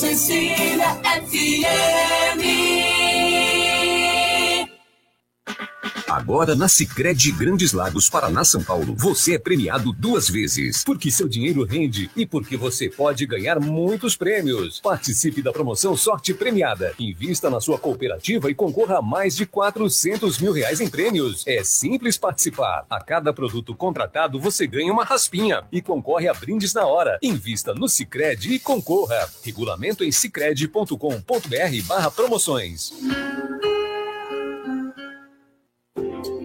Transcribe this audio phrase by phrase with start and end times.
[0.00, 2.09] Cecília FM.
[6.20, 11.26] Agora na Sicredi Grandes Lagos, Paraná, São Paulo, você é premiado duas vezes, porque seu
[11.26, 14.78] dinheiro rende e porque você pode ganhar muitos prêmios.
[14.80, 16.92] Participe da promoção Sorte Premiada.
[16.98, 21.42] Invista na sua cooperativa e concorra a mais de 400 mil reais em prêmios.
[21.46, 22.84] É simples participar.
[22.90, 27.18] A cada produto contratado você ganha uma raspinha e concorre a brindes na hora.
[27.22, 29.26] Invista no Sicredi e concorra.
[29.42, 32.92] Regulamento em sicredi.com.br/barra promoções.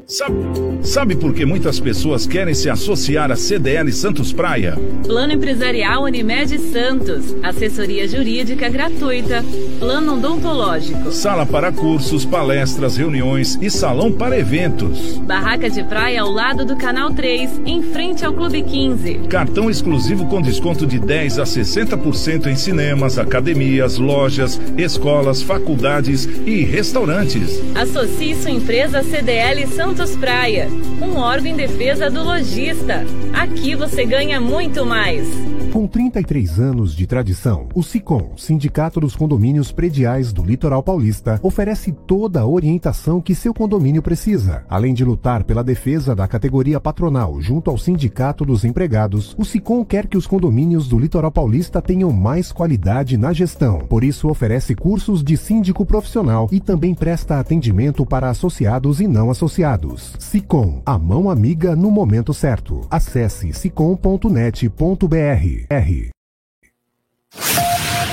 [0.07, 0.35] Sabe,
[0.83, 4.77] sabe por que muitas pessoas querem se associar à CDL Santos Praia?
[5.03, 7.35] Plano Empresarial Unimed Santos.
[7.41, 9.43] Assessoria Jurídica gratuita.
[9.79, 11.11] Plano Odontológico.
[11.11, 15.17] Sala para cursos, palestras, reuniões e salão para eventos.
[15.17, 19.21] Barraca de praia ao lado do Canal 3, em frente ao Clube 15.
[19.27, 26.63] Cartão exclusivo com desconto de 10 a 60% em cinemas, academias, lojas, escolas, faculdades e
[26.63, 27.59] restaurantes.
[27.73, 30.67] Associe sua empresa CDL Santos Santos Praia,
[31.01, 33.05] um órgão em defesa do lojista.
[33.31, 35.25] Aqui você ganha muito mais.
[35.71, 41.91] Com 33 anos de tradição, o SICOM, Sindicato dos Condomínios Prediais do Litoral Paulista, oferece
[41.91, 44.63] toda a orientação que seu condomínio precisa.
[44.69, 49.83] Além de lutar pela defesa da categoria patronal junto ao Sindicato dos Empregados, o SICOM
[49.83, 53.79] quer que os condomínios do Litoral Paulista tenham mais qualidade na gestão.
[53.79, 59.29] Por isso, oferece cursos de síndico profissional e também presta atendimento para associados e não
[59.29, 59.84] associados.
[60.19, 62.87] SICOM, a mão amiga no momento certo.
[62.89, 64.69] Acesse sicom.net.br.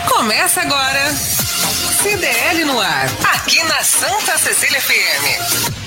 [0.08, 1.12] Começa agora.
[2.02, 5.82] CDL no ar, aqui na Santa Cecília FM.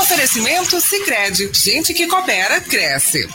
[0.00, 3.28] Oferecimento Sicredi, gente que coopera cresce.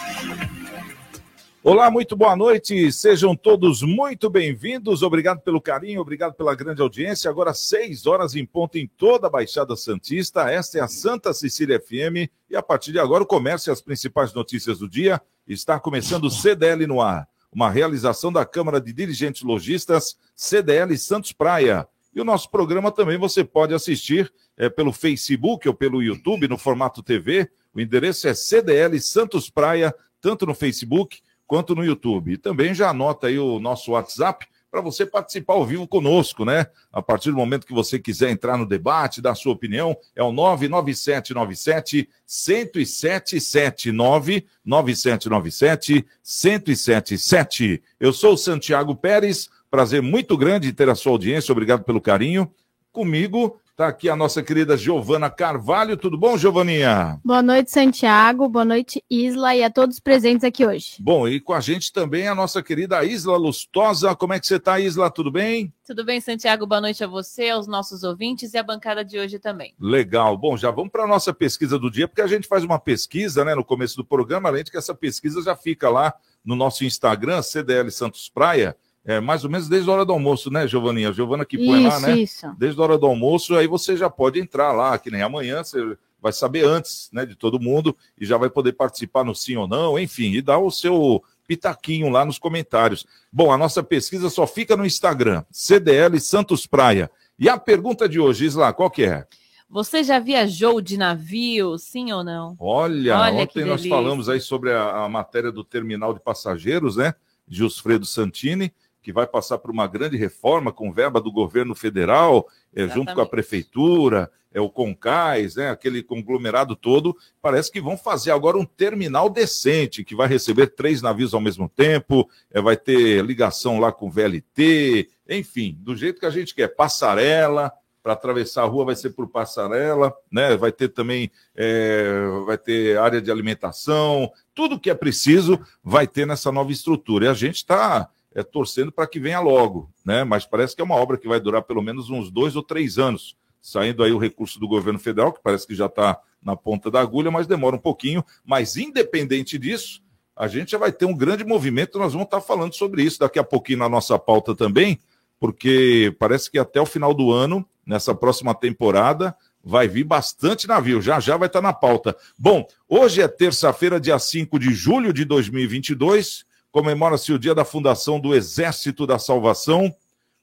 [1.62, 2.90] Olá, muito boa noite.
[2.92, 5.04] Sejam todos muito bem-vindos.
[5.04, 7.30] Obrigado pelo carinho, obrigado pela grande audiência.
[7.30, 10.50] Agora, seis horas em ponto em toda a Baixada Santista.
[10.50, 12.32] Esta é a Santa Cecília FM.
[12.50, 16.26] E a partir de agora, o comércio e as principais notícias do dia está começando
[16.26, 21.88] o CDL no ar uma realização da Câmara de Dirigentes Logistas, CDL Santos Praia.
[22.14, 26.58] E o nosso programa também você pode assistir é, pelo Facebook ou pelo YouTube, no
[26.58, 27.50] formato TV.
[27.74, 32.34] O endereço é CDL Santos Praia, tanto no Facebook quanto no YouTube.
[32.34, 36.68] E também já anota aí o nosso WhatsApp, para você participar ao vivo conosco, né?
[36.94, 40.32] A partir do momento que você quiser entrar no debate, dar sua opinião, é o
[40.32, 47.82] 99797 1077 99797 1077.
[48.00, 52.48] Eu sou o Santiago Pérez, prazer muito grande ter a sua audiência, obrigado pelo carinho.
[52.92, 55.96] Comigo Está aqui a nossa querida Giovana Carvalho.
[55.96, 57.18] Tudo bom, Giovaninha?
[57.24, 58.50] Boa noite, Santiago.
[58.50, 60.98] Boa noite, Isla, e a todos presentes aqui hoje.
[61.00, 64.14] Bom, e com a gente também a nossa querida Isla Lustosa.
[64.14, 65.10] Como é que você está, Isla?
[65.10, 65.74] Tudo bem?
[65.88, 66.68] Tudo bem, Santiago.
[66.68, 69.74] Boa noite a você, aos nossos ouvintes e à bancada de hoje também.
[69.80, 70.38] Legal.
[70.38, 73.46] Bom, já vamos para a nossa pesquisa do dia, porque a gente faz uma pesquisa
[73.46, 76.14] né, no começo do programa, além de que essa pesquisa já fica lá
[76.44, 78.76] no nosso Instagram, CDL Santos Praia.
[79.06, 81.10] É, mais ou menos desde a hora do almoço, né, Giovaninha?
[81.10, 82.18] A Giovana que põe isso, lá, né?
[82.20, 82.48] Isso.
[82.58, 85.98] Desde a hora do almoço, aí você já pode entrar lá, que nem amanhã, você
[86.22, 89.68] vai saber antes, né, de todo mundo, e já vai poder participar no sim ou
[89.68, 93.06] não, enfim, e dar o seu pitaquinho lá nos comentários.
[93.32, 97.10] Bom, a nossa pesquisa só fica no Instagram, CDL Santos Praia.
[97.40, 99.26] E a pergunta de hoje, Isla, qual que é?
[99.70, 102.56] Você já viajou de navio, sim ou não?
[102.60, 107.14] Olha, Olha ontem nós falamos aí sobre a, a matéria do terminal de passageiros, né?
[107.48, 108.74] Gilfredo Santini
[109.10, 113.22] que vai passar por uma grande reforma com verba do governo federal, é, junto com
[113.22, 117.18] a prefeitura, é o Concais, né, aquele conglomerado todo.
[117.42, 121.68] Parece que vão fazer agora um terminal decente, que vai receber três navios ao mesmo
[121.68, 126.54] tempo, é, vai ter ligação lá com o VLT, enfim, do jeito que a gente
[126.54, 126.68] quer.
[126.68, 127.74] Passarela,
[128.04, 130.56] para atravessar a rua vai ser por passarela, né?
[130.56, 136.28] Vai ter também é, vai ter área de alimentação, tudo que é preciso vai ter
[136.28, 137.26] nessa nova estrutura.
[137.26, 140.24] E a gente está é, torcendo para que venha logo, né?
[140.24, 142.98] Mas parece que é uma obra que vai durar pelo menos uns dois ou três
[142.98, 146.90] anos, saindo aí o recurso do governo federal, que parece que já está na ponta
[146.90, 148.24] da agulha, mas demora um pouquinho.
[148.46, 150.02] Mas independente disso,
[150.36, 153.20] a gente já vai ter um grande movimento, nós vamos estar tá falando sobre isso
[153.20, 155.00] daqui a pouquinho na nossa pauta também,
[155.40, 161.02] porque parece que até o final do ano, nessa próxima temporada, vai vir bastante navio,
[161.02, 162.16] já já vai estar tá na pauta.
[162.38, 168.20] Bom, hoje é terça-feira, dia 5 de julho de 2022, comemora-se o dia da fundação
[168.20, 169.94] do Exército da Salvação,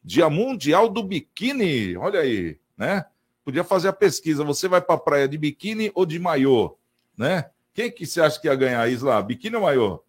[0.03, 1.97] Dia Mundial do Biquíni.
[1.97, 3.05] Olha aí, né?
[3.45, 4.45] Podia fazer a pesquisa.
[4.45, 6.77] Você vai para a praia de biquíni ou de maiô,
[7.17, 7.47] né?
[7.73, 9.23] Quem que você acha que ia ganhar, Isla?
[9.23, 10.03] Biquíni ou maiô?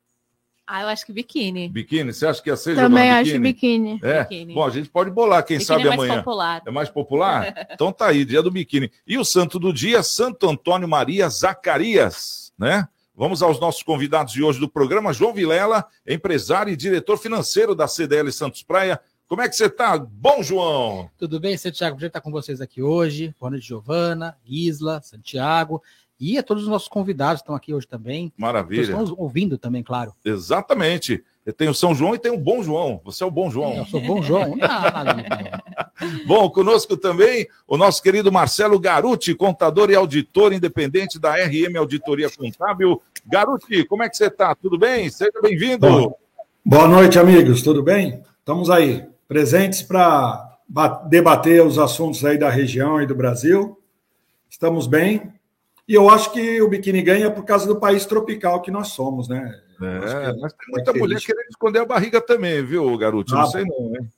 [0.66, 1.70] Ah, eu acho que biquíni.
[1.70, 2.14] Biquíni?
[2.14, 4.00] Você acha que ia ser Também acho biquíni.
[4.04, 4.24] É?
[4.24, 4.54] biquíni.
[4.54, 6.18] Bom, a gente pode bolar, quem biquíni sabe é mais amanhã.
[6.18, 6.62] popular.
[6.66, 7.68] É mais popular?
[7.72, 8.92] então tá aí, dia do biquíni.
[9.06, 12.88] E o santo do dia, Santo Antônio Maria Zacarias, né?
[13.20, 17.88] Vamos aos nossos convidados de hoje do programa, João Vilela, empresário e diretor financeiro da
[17.88, 19.02] CDL Santos Praia.
[19.28, 19.98] Como é que você tá?
[19.98, 21.10] Bom, João?
[21.18, 21.96] Tudo bem, Santiago?
[21.96, 23.34] Prazer estar com vocês aqui hoje.
[23.40, 25.82] Boa noite, Giovana, Isla, Santiago
[26.20, 28.32] e a todos os nossos convidados que estão aqui hoje também.
[28.38, 28.82] Maravilha.
[28.82, 30.14] Estamos ouvindo também, claro.
[30.26, 31.24] Exatamente.
[31.56, 33.00] Tem o São João e tem o Bom João.
[33.06, 33.76] Você é o Bom João.
[33.78, 34.56] Eu sou Bom João.
[34.58, 36.26] Não.
[36.26, 42.30] Bom, conosco também o nosso querido Marcelo Garuti, contador e auditor independente da RM Auditoria
[42.30, 43.02] Contábil.
[43.26, 44.54] Garuti, como é que você está?
[44.56, 45.10] Tudo bem?
[45.10, 46.14] Seja bem-vindo.
[46.66, 47.62] Boa noite, amigos.
[47.62, 48.22] Tudo bem?
[48.40, 50.60] Estamos aí, presentes para
[51.10, 53.80] debater os assuntos aí da região e do Brasil.
[54.50, 55.37] Estamos bem.
[55.88, 59.30] E eu acho que o biquíni ganha por causa do país tropical que nós somos,
[59.30, 59.58] né?
[59.82, 63.34] É, mas tem muita mulher querendo esconder a barriga também, viu, garoto?
[63.34, 64.10] Ah, não sei não, hein?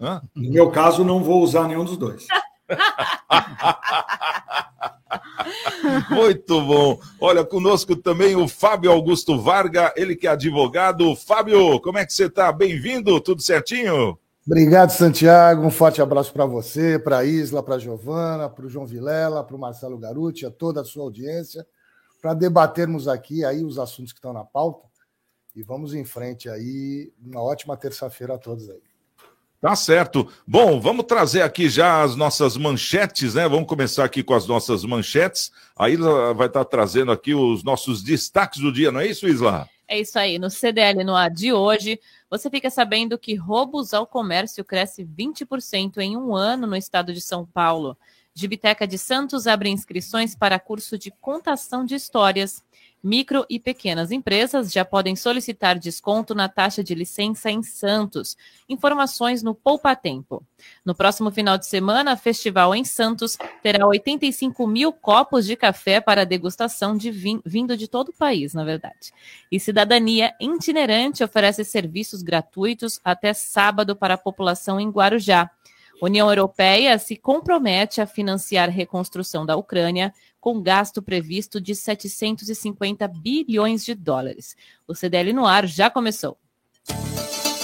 [0.00, 0.22] Hã?
[0.34, 2.26] No meu caso, não vou usar nenhum dos dois.
[6.10, 7.00] Muito bom.
[7.20, 11.16] Olha, conosco também o Fábio Augusto Varga, ele que é advogado.
[11.16, 12.52] Fábio, como é que você está?
[12.52, 14.18] Bem-vindo, tudo certinho?
[14.50, 15.66] Obrigado, Santiago.
[15.66, 19.44] Um forte abraço para você, para a Isla, para a Giovana, para o João Vilela,
[19.44, 21.66] para o Marcelo Garuti, a toda a sua audiência,
[22.18, 24.88] para debatermos aqui aí os assuntos que estão na pauta.
[25.54, 27.12] E vamos em frente aí.
[27.22, 28.80] Uma ótima terça-feira a todos aí.
[29.60, 30.26] Tá certo.
[30.46, 33.46] Bom, vamos trazer aqui já as nossas manchetes, né?
[33.46, 35.52] Vamos começar aqui com as nossas manchetes.
[35.76, 39.68] A Isla vai estar trazendo aqui os nossos destaques do dia, não é isso, Isla?
[39.86, 40.38] É isso aí.
[40.38, 45.98] No CDL no ar de hoje, você fica sabendo que roubos ao comércio cresce 20%
[45.98, 47.96] em um ano no estado de São Paulo.
[48.34, 52.62] Gibiteca de Santos abre inscrições para curso de contação de histórias.
[53.02, 58.36] Micro e pequenas empresas já podem solicitar desconto na taxa de licença em Santos.
[58.68, 60.44] Informações no Poupa Tempo.
[60.84, 66.26] No próximo final de semana, festival em Santos terá 85 mil copos de café para
[66.26, 69.12] degustação de vinho, vindo de todo o país, na verdade.
[69.50, 75.50] E Cidadania Itinerante oferece serviços gratuitos até sábado para a população em Guarujá.
[76.00, 83.08] União Europeia se compromete a financiar a reconstrução da Ucrânia com gasto previsto de 750
[83.08, 84.56] bilhões de dólares.
[84.86, 86.38] O CDL no ar já começou.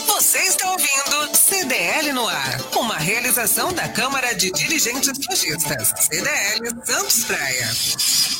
[0.07, 7.25] Você está ouvindo CDL no ar, uma realização da Câmara de Dirigentes Lojistas, CDL Santos
[7.25, 7.67] Praia.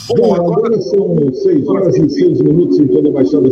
[0.09, 3.49] Bom, agora são 6 horas e 6 minutos em toda a Baixada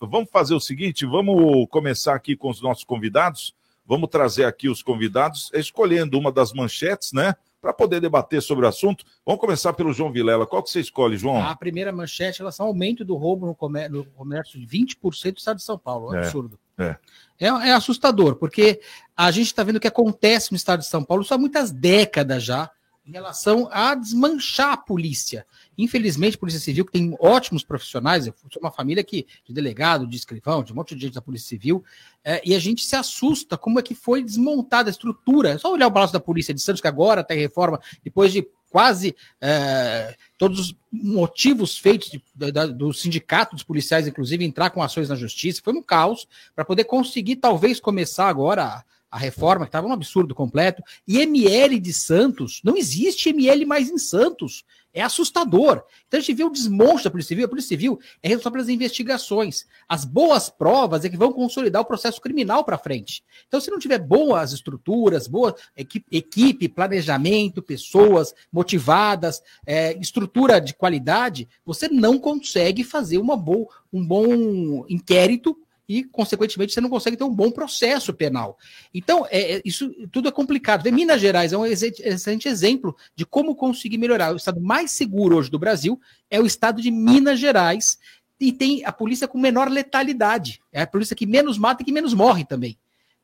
[0.00, 3.54] Vamos fazer o seguinte, vamos começar aqui com os nossos convidados.
[3.90, 7.34] Vamos trazer aqui os convidados, escolhendo uma das manchetes, né?
[7.60, 9.04] Para poder debater sobre o assunto.
[9.26, 10.46] Vamos começar pelo João Vilela.
[10.46, 11.44] Qual que você escolhe, João?
[11.44, 15.38] A primeira manchete, relação ao aumento do roubo no comércio, no comércio de 20% do
[15.38, 16.14] estado de São Paulo.
[16.14, 16.56] É um absurdo.
[16.78, 16.96] É.
[17.40, 18.80] É, é assustador, porque
[19.16, 21.72] a gente está vendo o que acontece no estado de São Paulo só há muitas
[21.72, 22.70] décadas já,
[23.06, 25.46] em relação a desmanchar a polícia.
[25.76, 30.06] Infelizmente, a Polícia Civil, que tem ótimos profissionais, eu sou uma família que, de delegado,
[30.06, 31.82] de escrivão, de um monte de gente da Polícia Civil,
[32.22, 35.50] é, e a gente se assusta como é que foi desmontada a estrutura.
[35.50, 38.32] É só olhar o balanço da Polícia de Santos, que agora está em reforma, depois
[38.32, 44.70] de quase é, todos os motivos feitos de, da, do sindicato dos policiais, inclusive, entrar
[44.70, 49.18] com ações na justiça, foi um caos, para poder conseguir, talvez, começar agora a, a
[49.18, 50.82] reforma, que estava um absurdo completo.
[51.06, 54.64] E ML de Santos, não existe ML mais em Santos.
[54.92, 55.84] É assustador.
[56.08, 57.46] Então a gente vê o desmonte da Polícia Civil.
[57.46, 59.64] A Polícia Civil é responsável pelas investigações.
[59.88, 63.22] As boas provas é que vão consolidar o processo criminal para frente.
[63.46, 71.48] Então, se não tiver boas estruturas, boa equipe, planejamento, pessoas motivadas, é, estrutura de qualidade,
[71.64, 75.56] você não consegue fazer uma boa, um bom inquérito
[75.90, 78.56] e, consequentemente, você não consegue ter um bom processo penal.
[78.94, 80.84] Então, é, é, isso tudo é complicado.
[80.84, 84.32] Vê, Minas Gerais é um excelente exemplo de como conseguir melhorar.
[84.32, 87.98] O estado mais seguro hoje do Brasil é o estado de Minas Gerais
[88.38, 90.60] e tem a polícia com menor letalidade.
[90.72, 92.78] É a polícia que menos mata e que menos morre também.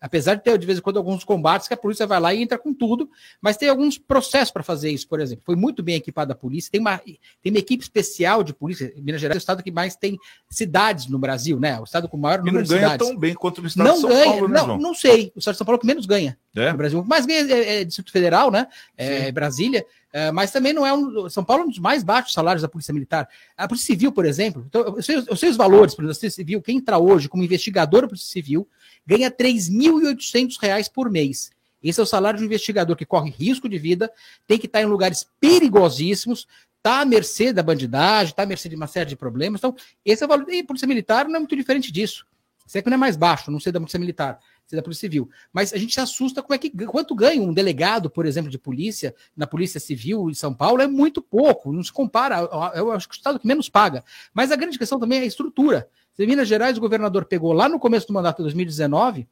[0.07, 2.41] Apesar de ter, de vez em quando, alguns combates que a polícia vai lá e
[2.41, 3.11] entra com tudo,
[3.41, 5.43] mas tem alguns processos para fazer isso, por exemplo.
[5.45, 7.19] Foi muito bem equipada a polícia, tem uma, tem
[7.53, 8.93] uma equipe especial de polícia.
[8.97, 10.17] Minas Gerais é o estado que mais tem
[10.49, 11.81] cidades no Brasil, né?
[11.81, 12.83] O estado com o maior número de cidades.
[12.91, 14.79] não ganha tão bem quanto no estado não de São ganha, Paulo, né, não, João?
[14.79, 15.33] não sei.
[15.35, 16.73] O estado de São Paulo é o que menos ganha É?
[16.73, 17.05] Brasil.
[17.05, 18.67] Mais ganha é, é Distrito Federal, né?
[18.97, 19.85] É, Brasília.
[20.13, 21.29] É, mas também não é um.
[21.29, 23.29] São Paulo é um dos mais baixos salários da Polícia Militar.
[23.57, 26.21] A Polícia Civil, por exemplo, então, eu, sei, eu sei os valores, por exemplo, da
[26.21, 28.67] Polícia Civil, quem entra hoje como investigador da Polícia Civil
[29.07, 31.51] ganha R$ 3.800 por mês.
[31.83, 34.11] Esse é o salário de um investigador que corre risco de vida,
[34.47, 36.47] tem que estar em lugares perigosíssimos,
[36.79, 39.61] está à mercê da bandidagem, está à mercê de uma série de problemas.
[39.61, 40.49] Então, esse é o valor.
[40.49, 42.27] E a Polícia Militar não é muito diferente disso.
[42.67, 45.29] Sei que não é mais baixo, não sei da Polícia Militar, sei da Polícia Civil.
[45.53, 48.59] Mas a gente se assusta como é que quanto ganha um delegado, por exemplo, de
[48.59, 52.39] polícia, na Polícia Civil de São Paulo, é muito pouco, não se compara.
[52.75, 54.05] Eu acho que o Estado que menos paga.
[54.35, 55.89] Mas a grande questão também é a estrutura.
[56.19, 59.27] Em Minas Gerais, o governador pegou lá no começo do mandato de 2019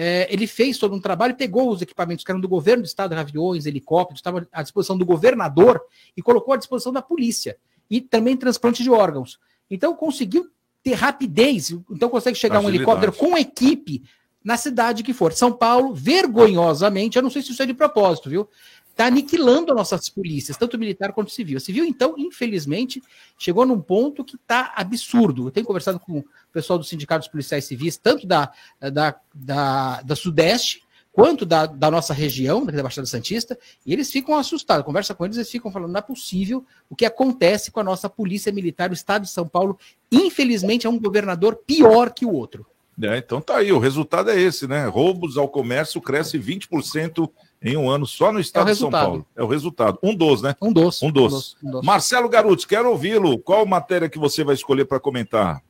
[0.00, 3.14] é, ele fez todo um trabalho, pegou os equipamentos que eram do governo do estado,
[3.14, 5.82] aviões, helicópteros, estavam à disposição do governador
[6.16, 7.56] e colocou à disposição da polícia.
[7.90, 9.40] E também transplante de órgãos.
[9.68, 10.48] Então conseguiu
[10.84, 12.78] ter rapidez, então consegue chegar Agilidade.
[12.78, 14.04] um helicóptero com equipe
[14.48, 15.34] na cidade que for.
[15.34, 18.48] São Paulo, vergonhosamente, eu não sei se isso é de propósito, viu?
[18.88, 21.58] está aniquilando as nossas polícias, tanto militar quanto civil.
[21.58, 23.00] A civil, então, infelizmente,
[23.38, 25.46] chegou num ponto que está absurdo.
[25.46, 28.50] Eu tenho conversado com o pessoal dos sindicatos policiais civis, tanto da,
[28.80, 34.34] da, da, da Sudeste, quanto da, da nossa região, da Baixada Santista, e eles ficam
[34.34, 34.84] assustados.
[34.84, 38.08] Conversa com eles, eles ficam falando, não é possível o que acontece com a nossa
[38.08, 39.78] polícia militar, o estado de São Paulo,
[40.10, 42.66] infelizmente, é um governador pior que o outro.
[43.00, 44.86] É, então tá aí, o resultado é esse, né?
[44.86, 47.30] Roubos ao comércio cresce 20%
[47.62, 49.26] em um ano só no estado é de São Paulo.
[49.36, 49.98] É o resultado.
[50.02, 50.56] Um dos, né?
[50.60, 51.02] Um dos.
[51.02, 51.56] Um dos.
[51.62, 51.82] Um dos.
[51.84, 53.38] Marcelo Garuti, quero ouvi-lo.
[53.38, 55.62] Qual matéria que você vai escolher para comentar?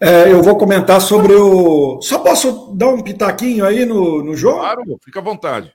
[0.00, 2.00] É, eu vou comentar sobre o.
[2.02, 4.58] Só posso dar um pitaquinho aí no, no jogo?
[4.58, 5.72] Claro, fica à vontade.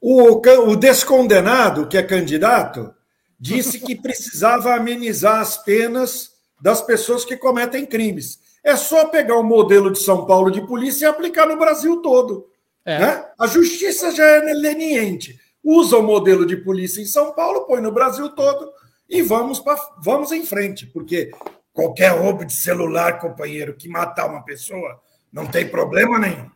[0.00, 2.92] O, o descondenado, que é candidato,
[3.38, 8.41] disse que precisava amenizar as penas das pessoas que cometem crimes.
[8.64, 12.46] É só pegar o modelo de São Paulo de polícia e aplicar no Brasil todo.
[12.84, 12.98] É.
[12.98, 13.24] Né?
[13.38, 15.38] A justiça já é leniente.
[15.62, 18.72] Usa o modelo de polícia em São Paulo, põe no Brasil todo
[19.08, 21.30] e vamos, pra, vamos em frente, porque
[21.72, 25.00] qualquer roubo de celular, companheiro, que matar uma pessoa,
[25.32, 26.50] não tem problema nenhum.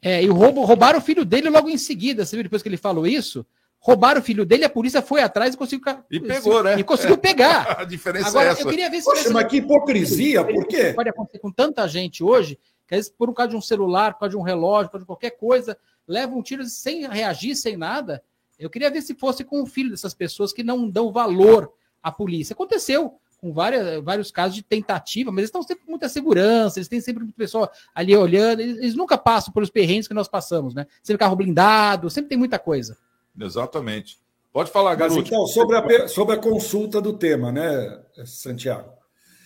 [0.00, 2.68] É, e o roubo, roubaram o filho dele logo em seguida, você viu depois que
[2.68, 3.46] ele falou isso?
[3.84, 5.84] Roubaram o filho dele, a polícia foi atrás e conseguiu.
[6.08, 6.78] E pegou, né?
[6.78, 7.78] E conseguiu pegar.
[7.80, 8.62] a diferença Agora, é essa.
[8.62, 9.04] Eu queria ver se.
[9.04, 10.92] Poxa, mas que hipocrisia, por quê?
[10.94, 14.20] Pode acontecer com tanta gente hoje, que às vezes, por causa de um celular, por
[14.20, 17.76] causa de um relógio, por causa de qualquer coisa, leva um tiro sem reagir, sem
[17.76, 18.22] nada.
[18.56, 22.12] Eu queria ver se fosse com o filho dessas pessoas que não dão valor à
[22.12, 22.54] polícia.
[22.54, 26.86] Aconteceu com várias, vários casos de tentativa, mas eles estão sempre com muita segurança, eles
[26.86, 30.72] têm sempre muita pessoa ali olhando, eles, eles nunca passam pelos perrengues que nós passamos,
[30.72, 30.86] né?
[31.02, 32.96] Sempre carro blindado, sempre tem muita coisa.
[33.38, 34.20] Exatamente.
[34.52, 34.96] Pode falar.
[34.98, 38.92] Mas, então, sobre a, sobre a consulta do tema, né, Santiago?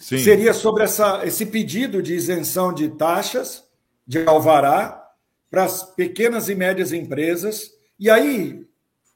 [0.00, 0.18] Sim.
[0.18, 3.64] Seria sobre essa, esse pedido de isenção de taxas,
[4.06, 5.02] de alvará,
[5.50, 7.70] para as pequenas e médias empresas.
[7.98, 8.66] E aí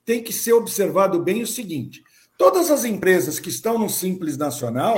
[0.04, 2.02] tem que ser observado bem o seguinte:
[2.38, 4.96] todas as empresas que estão no Simples Nacional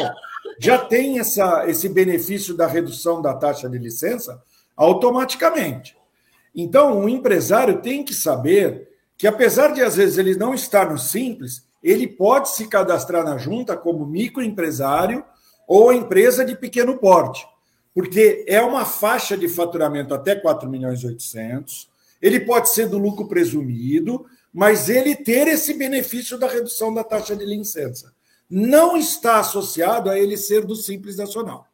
[0.59, 4.43] já têm essa, esse benefício da redução da taxa de licença
[4.77, 5.97] automaticamente.
[6.55, 10.99] Então, o empresário tem que saber que, apesar de às vezes ele não estar no
[10.99, 15.25] Simples, ele pode se cadastrar na junta como microempresário
[15.67, 17.47] ou empresa de pequeno porte
[17.95, 21.91] porque é uma faixa de faturamento até 4 milhões e 800.
[22.21, 27.37] Ele pode ser do lucro presumido, mas ele ter esse benefício da redução da taxa
[27.37, 28.13] de licença.
[28.49, 31.67] Não está associado a ele ser do Simples Nacional.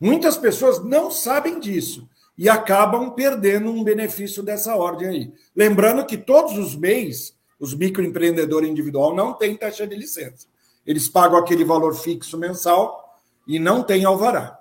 [0.00, 5.32] Muitas pessoas não sabem disso e acabam perdendo um benefício dessa ordem aí.
[5.54, 10.46] Lembrando que todos os mês, os microempreendedores individual não têm taxa de licença.
[10.86, 14.60] Eles pagam aquele valor fixo mensal e não tem alvará.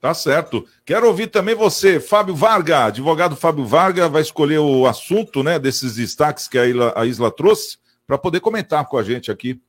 [0.00, 0.64] Tá certo.
[0.84, 5.96] Quero ouvir também você, Fábio Varga, advogado Fábio Varga, vai escolher o assunto né, desses
[5.96, 9.60] destaques que a Isla, a Isla trouxe para poder comentar com a gente aqui.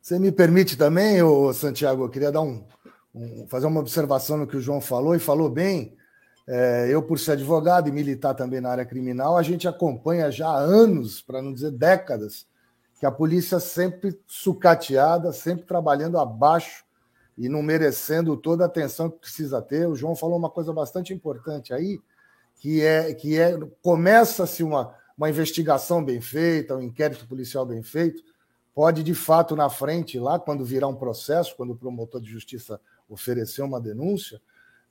[0.00, 2.64] Você me permite também, ô Santiago, eu queria dar um,
[3.18, 5.96] um, fazer uma observação no que o João falou, e falou bem.
[6.46, 10.48] É, eu, por ser advogado e militar também na área criminal, a gente acompanha já
[10.48, 12.46] há anos, para não dizer décadas,
[12.98, 16.84] que a polícia sempre sucateada, sempre trabalhando abaixo
[17.36, 19.86] e não merecendo toda a atenção que precisa ter.
[19.86, 22.00] O João falou uma coisa bastante importante aí,
[22.56, 28.22] que é que é começa-se uma, uma investigação bem feita, um inquérito policial bem feito,
[28.74, 32.80] pode de fato na frente lá quando virar um processo, quando o promotor de justiça
[33.08, 34.40] oferecer uma denúncia,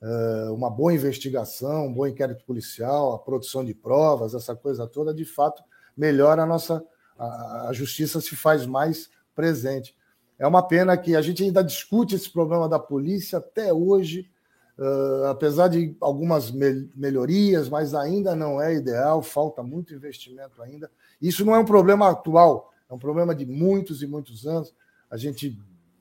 [0.00, 5.14] eh, uma boa investigação, um bom inquérito policial, a produção de provas, essa coisa toda,
[5.14, 5.62] de fato
[5.96, 6.84] melhora a nossa
[7.18, 9.96] a, justiça se faz mais presente.
[10.38, 14.30] É uma pena que a gente ainda discute esse problema da polícia até hoje,
[14.78, 20.88] uh, apesar de algumas me melhorias, mas ainda não é ideal, falta muito investimento ainda.
[21.20, 24.72] Isso não é um problema atual, é um problema de muitos e muitos anos.
[25.10, 25.58] A gente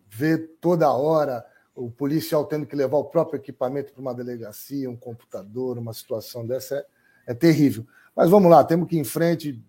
[0.07, 1.43] vê toda hora
[1.77, 6.45] o policial tendo que levar o próprio equipamento para uma delegacia, um computador, uma situação
[6.45, 6.85] dessa é,
[7.27, 7.85] é terrível.
[8.15, 9.61] Mas vamos lá, temos que ir em frente,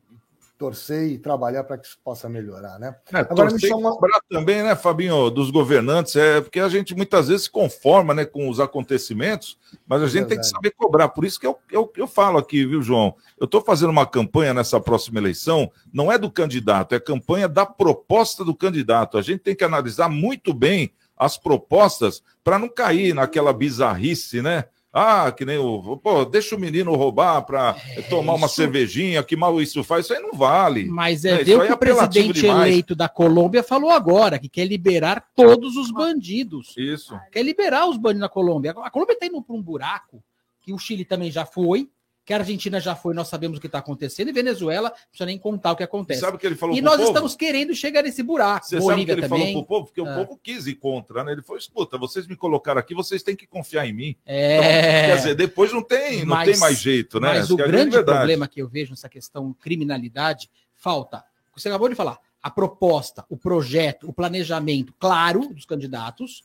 [0.56, 2.96] torcer e trabalhar para que isso possa melhorar, né?
[3.12, 3.92] É, Agora me chama...
[3.92, 8.24] cobrar também, né, Fabinho, dos governantes, é porque a gente muitas vezes se conforma, né,
[8.24, 11.10] com os acontecimentos, mas a gente é tem que saber cobrar.
[11.10, 13.14] Por isso que eu, eu, eu falo aqui, viu, João?
[13.38, 17.66] Eu estou fazendo uma campanha nessa próxima eleição, não é do candidato, é campanha da
[17.66, 19.18] proposta do candidato.
[19.18, 24.64] A gente tem que analisar muito bem as propostas para não cair naquela bizarrice, né?
[24.92, 25.98] Ah, que nem o.
[25.98, 28.56] Pô, deixa o menino roubar para é, tomar uma isso...
[28.56, 30.87] cervejinha, que mal isso faz, isso aí não vale.
[30.87, 31.40] Mas é, né?
[31.42, 32.66] o que é o presidente demais.
[32.66, 36.75] eleito da Colômbia falou agora, que quer liberar todos os bandidos.
[36.76, 37.18] Isso.
[37.30, 38.70] Quer liberar os bandidos na Colômbia.
[38.82, 40.25] A Colômbia está indo para um buraco,
[40.62, 41.88] que o Chile também já foi,
[42.28, 45.25] que a Argentina já foi, nós sabemos o que está acontecendo, e Venezuela, não precisa
[45.25, 46.20] nem contar o que acontece.
[46.20, 47.08] sabe o que ele falou E nós povo?
[47.08, 48.66] estamos querendo chegar nesse buraco.
[48.66, 49.52] Você Bolívia sabe o que ele também.
[49.54, 49.87] falou para o povo?
[49.87, 50.12] Porque ah.
[50.12, 51.32] o povo quis ir contra, né?
[51.32, 54.16] Ele falou: escuta, vocês me colocaram aqui, vocês têm que confiar em mim.
[54.26, 54.56] É...
[54.56, 57.28] Então, quer dizer, depois não tem, não mas, tem mais jeito, né?
[57.28, 61.25] Mas o é grande problema que eu vejo nessa questão criminalidade, falta.
[61.56, 66.42] Você acabou de falar, a proposta, o projeto, o planejamento claro dos candidatos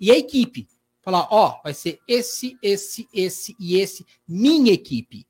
[0.00, 0.66] e a equipe
[1.06, 5.24] falar, ó, vai ser esse, esse, esse e esse, minha equipe.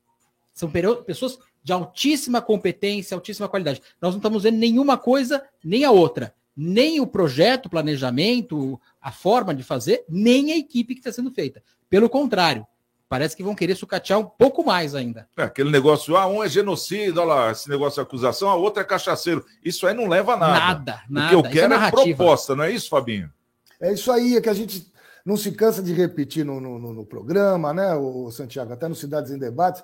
[0.51, 0.71] São
[1.05, 3.79] pessoas de altíssima competência, altíssima qualidade.
[4.01, 6.33] Nós não estamos vendo nenhuma coisa nem a outra.
[6.55, 11.29] Nem o projeto, o planejamento, a forma de fazer, nem a equipe que está sendo
[11.29, 11.61] feita.
[11.87, 12.65] Pelo contrário,
[13.07, 15.29] parece que vão querer sucatear um pouco mais ainda.
[15.37, 18.81] É, aquele negócio, ah, um é genocida, olha lá, esse negócio de acusação, a outra
[18.81, 19.45] é cachaceiro.
[19.63, 20.59] Isso aí não leva a nada.
[20.59, 21.37] Nada, nada.
[21.37, 23.31] O que eu quero é, é proposta, não é isso, Fabinho?
[23.79, 24.91] É isso aí, é que a gente
[25.27, 29.29] não se cansa de repetir no, no, no programa, né, o Santiago, até no Cidades
[29.29, 29.81] em Debates,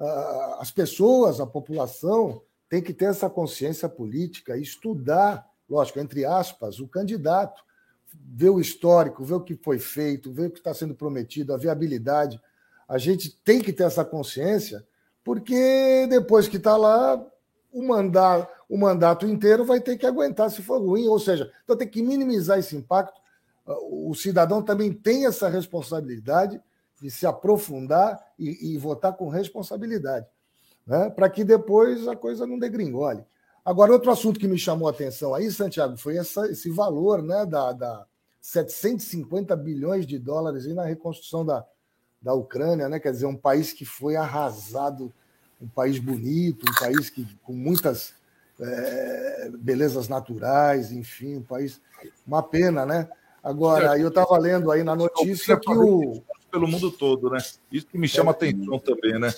[0.00, 6.80] uh, as pessoas, a população, tem que ter essa consciência política, estudar, lógico, entre aspas,
[6.80, 7.62] o candidato,
[8.10, 11.58] ver o histórico, ver o que foi feito, ver o que está sendo prometido, a
[11.58, 12.40] viabilidade.
[12.88, 14.82] A gente tem que ter essa consciência,
[15.22, 17.22] porque depois que está lá,
[17.70, 21.76] o mandato, o mandato inteiro vai ter que aguentar se for ruim, ou seja, então
[21.76, 23.25] tem que minimizar esse impacto
[23.66, 26.60] o cidadão também tem essa responsabilidade
[27.00, 30.26] de se aprofundar e, e votar com responsabilidade,
[30.86, 31.10] né?
[31.10, 33.24] para que depois a coisa não degringole.
[33.64, 37.44] Agora, outro assunto que me chamou a atenção aí, Santiago, foi essa, esse valor né,
[37.44, 38.06] da, da
[38.40, 41.66] 750 bilhões de dólares na reconstrução da,
[42.22, 43.00] da Ucrânia, né?
[43.00, 45.12] quer dizer, um país que foi arrasado,
[45.60, 48.14] um país bonito, um país que, com muitas
[48.60, 51.80] é, belezas naturais, enfim, um país.
[52.26, 53.08] Uma pena, né?
[53.46, 56.20] Agora, eu estava lendo aí na notícia que o.
[56.50, 57.38] Pelo mundo todo, né?
[57.70, 59.32] Isso que me chama é, atenção também, né?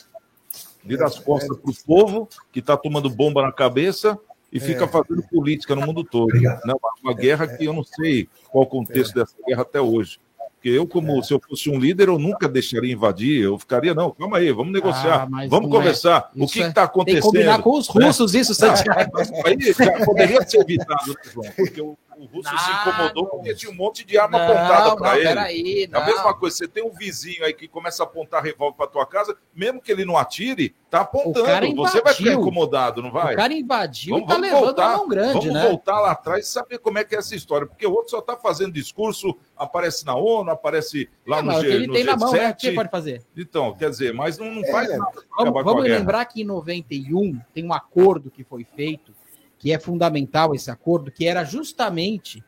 [0.83, 4.19] Vira as costas é, para o povo que está tomando bomba na cabeça
[4.51, 4.89] e fica é.
[4.89, 6.33] fazendo política no mundo todo.
[6.33, 6.59] Né?
[6.65, 10.19] Uma, uma guerra que eu não sei qual o contexto dessa guerra até hoje.
[10.55, 11.23] Porque eu, como é.
[11.23, 14.73] se eu fosse um líder, eu nunca deixaria invadir, eu ficaria, não, calma aí, vamos
[14.73, 16.31] negociar, ah, vamos conversar.
[16.35, 16.43] É.
[16.43, 17.23] O que está acontecendo?
[17.23, 18.41] Tem que combinar com os russos né?
[18.41, 19.13] isso, Santiago.
[19.19, 21.53] Ah, aí já poderia ser evitado, né, João?
[21.55, 24.97] Porque o o russo não, se incomodou porque tinha um monte de arma não, apontada
[24.97, 25.29] para ele.
[25.29, 28.77] Peraí, é a mesma coisa, você tem um vizinho aí que começa a apontar revólver
[28.77, 31.75] para tua casa, mesmo que ele não atire, tá apontando.
[31.77, 33.35] Você vai ficar incomodado, não vai?
[33.35, 35.53] O cara invadiu vamos, e tá vamos levando voltar, a mão grande, vamos né?
[35.53, 38.11] Vamos voltar lá atrás e saber como é que é essa história, porque o outro
[38.11, 42.05] só tá fazendo discurso, aparece na ONU, aparece lá é, no, G, ele no tem
[42.05, 42.07] G7.
[42.07, 42.51] Na mão, né?
[42.51, 43.23] O que pode fazer?
[43.37, 45.23] Então, quer dizer, mas não, não faz é, nada.
[45.37, 49.13] Vamos, vamos lembrar que em 91 tem um acordo que foi feito,
[49.59, 52.45] que é fundamental esse acordo, que era justamente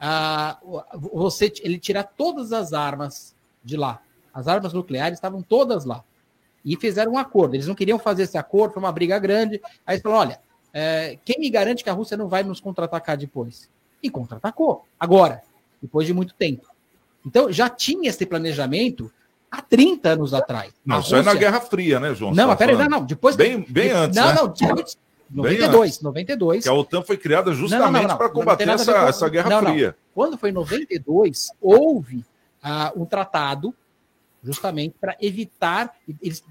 [0.00, 0.58] ah,
[0.94, 4.00] você ele tirar todas as armas de lá.
[4.32, 6.02] As armas nucleares estavam todas lá.
[6.64, 7.54] E fizeram um acordo.
[7.54, 9.60] Eles não queriam fazer esse acordo, foi uma briga grande.
[9.86, 10.40] Aí eles falaram: olha,
[10.72, 13.68] é, quem me garante que a Rússia não vai nos contra-atacar depois?
[14.02, 14.84] E contra-atacou.
[14.98, 15.42] Agora,
[15.80, 16.66] depois de muito tempo.
[17.24, 19.12] Então, já tinha esse planejamento
[19.50, 20.72] há 30 anos atrás.
[20.84, 22.34] Não, isso é na Guerra Fria, né, João?
[22.34, 23.04] Não, mas peraí, não, não.
[23.04, 24.16] Depois, bem, bem antes.
[24.16, 24.34] Não, né?
[24.34, 24.98] não, depois,
[25.32, 26.62] 92, 92.
[26.64, 28.98] Que a OTAN foi criada justamente para combater essa, com...
[29.06, 29.96] essa Guerra Fria.
[30.14, 32.18] Quando foi em 92, houve
[32.62, 33.74] uh, um tratado
[34.42, 36.44] justamente para evitar, eles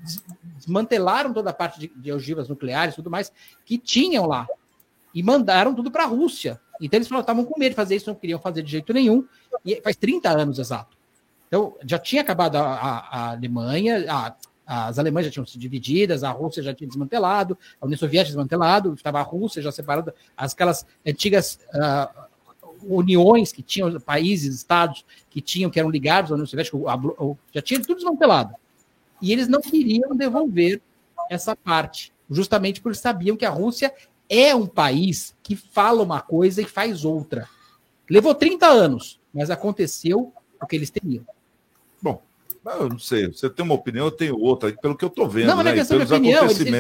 [0.55, 3.31] desmantelaram toda a parte de, de ogivas nucleares e tudo mais
[3.65, 4.47] que tinham lá
[5.13, 6.59] e mandaram tudo para a Rússia.
[6.81, 9.25] Então eles estavam com medo de fazer isso, não queriam fazer de jeito nenhum.
[9.65, 10.97] E faz 30 anos exato.
[11.47, 14.35] Então já tinha acabado a, a, a Alemanha, a,
[14.73, 18.93] as alemãs já tinham se divididas, a Rússia já tinha desmantelado, a União Soviética desmantelado,
[18.93, 22.07] estava a Rússia já separada, aquelas antigas uh,
[22.83, 26.77] uniões que tinham, países, estados que tinham, que eram ligados à União Soviética,
[27.53, 28.55] já tinha tudo desmantelado.
[29.21, 30.81] E eles não queriam devolver
[31.29, 33.93] essa parte, justamente porque sabiam que a Rússia
[34.29, 37.45] é um país que fala uma coisa e faz outra.
[38.09, 40.31] Levou 30 anos, mas aconteceu
[40.61, 41.25] o que eles temiam.
[42.01, 42.21] Bom,
[42.65, 45.47] eu não sei, você tem uma opinião, eu tenho outra, pelo que eu estou vendo.
[45.47, 46.43] Não, não é né, questão de pelos opinião.
[46.45, 46.79] Eles, eles, né,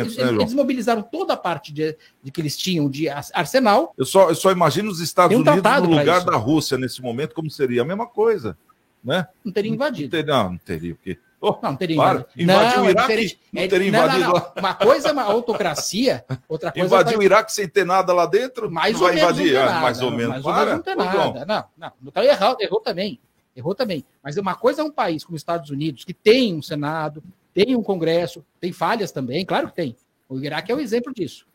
[0.69, 3.91] eles, toda a parte de, de que eles tinham de ar- arsenal.
[3.97, 6.25] Eu só, eu só imagino os Estados um Unidos no lugar isso.
[6.27, 8.55] da Rússia nesse momento, como seria a mesma coisa,
[9.03, 9.25] né?
[9.43, 10.11] Não teria Não invadido.
[10.11, 11.17] teria, não, não teria, porque...
[11.43, 12.41] Oh, Não, não teria para, invadido.
[12.43, 13.39] invadiu Não, o é Iraque, diferente.
[13.51, 14.51] não É- teria não, não, invadido não.
[14.59, 18.27] Uma coisa é uma autocracia, outra coisa Invadiu o é Iraque sem ter nada lá
[18.27, 18.69] dentro?
[18.69, 19.23] mais não ou menos.
[19.23, 19.45] invadir?
[19.45, 20.31] não tem Ah, nada, mais ou não, menos.
[20.33, 21.45] Mais ou Para, menos não tem nada.
[21.47, 21.91] Não, não.
[21.99, 23.19] Não tá errado, errou também.
[23.55, 24.05] Errou também.
[24.23, 27.21] Mas uma coisa é um país como os Estados Unidos, que tem um Senado,
[27.53, 29.95] tem um Congresso, tem falhas também, claro que tem.
[30.29, 31.45] O Iraque é um exemplo disso.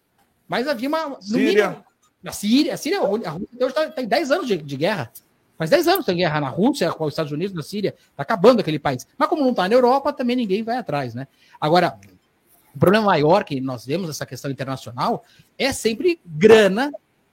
[0.47, 1.21] Mas havia uma.
[1.21, 1.69] Síria.
[1.69, 1.85] mínimo-
[2.23, 5.11] Na Síria, a Síria, a Rússia hoje tá- tem 10 anos de, de guerra.
[5.57, 7.95] Faz 10 anos que tem guerra na Rússia, com os Estados Unidos, na Síria.
[8.11, 9.07] Está acabando aquele país.
[9.17, 11.27] Mas como não está na Europa, também ninguém vai atrás, né?
[11.61, 11.99] Agora,
[12.75, 15.25] o problema maior que nós vemos nessa questão internacional
[15.57, 16.93] é sempre grana.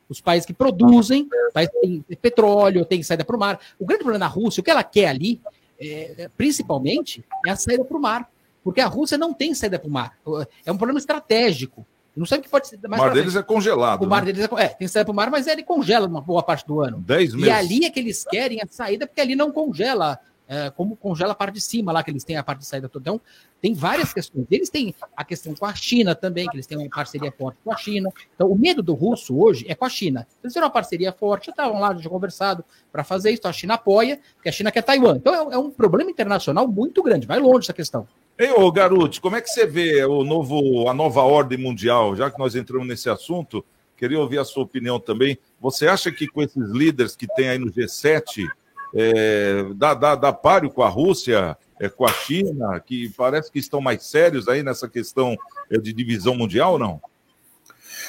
[0.09, 3.59] Os países que produzem, países que têm petróleo, tem saída para o mar.
[3.79, 5.41] O grande problema na Rússia, o que ela quer ali,
[5.79, 8.29] é, é, principalmente, é a saída para o mar.
[8.63, 10.17] Porque a Rússia não tem saída para o mar.
[10.65, 11.85] É um problema estratégico.
[12.15, 14.03] Não sabe o que pode ser O mais mar pra deles é congelado.
[14.03, 14.31] O mar né?
[14.31, 16.79] deles é, é, tem saída para o mar, mas ele congela uma boa parte do
[16.79, 16.99] ano.
[16.99, 17.51] Dez E meses.
[17.51, 20.19] ali é que eles querem a saída, porque ali não congela,
[20.53, 22.87] é, como congela a parte de cima lá, que eles têm a parte de saída
[22.87, 23.01] toda.
[23.01, 23.21] Então,
[23.59, 24.45] tem várias questões.
[24.51, 27.73] Eles têm a questão com a China também, que eles têm uma parceria forte com
[27.73, 28.11] a China.
[28.35, 30.27] Então, o medo do russo hoje é com a China.
[30.43, 33.73] Eles têm uma parceria forte, estavam lá, já conversado para fazer isso, então a China
[33.73, 35.15] apoia, porque a China quer Taiwan.
[35.15, 38.07] Então, é, é um problema internacional muito grande, vai longe essa questão.
[38.37, 42.15] Ei, ô Garuti, como é que você vê o novo, a nova ordem mundial?
[42.15, 43.65] Já que nós entramos nesse assunto,
[43.97, 45.37] queria ouvir a sua opinião também.
[45.59, 48.47] Você acha que com esses líderes que tem aí no G7,
[48.93, 53.59] é, dá, dá, dá páreo com a Rússia, é, com a China, que parece que
[53.59, 55.35] estão mais sérios aí nessa questão
[55.71, 57.01] é, de divisão mundial ou não?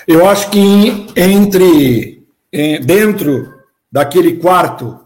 [0.07, 2.23] Eu acho que entre
[2.85, 3.55] dentro
[3.91, 5.01] daquele quarto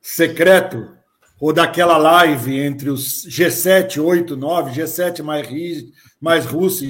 [0.00, 0.96] secreto
[1.38, 5.48] ou daquela live entre os G7, 8, 9, G7 mais,
[6.20, 6.88] mais Rússia,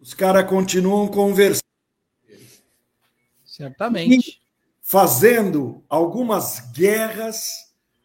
[0.00, 1.60] os caras continuam conversando,
[3.44, 4.40] Certamente.
[4.90, 7.44] Fazendo algumas guerras,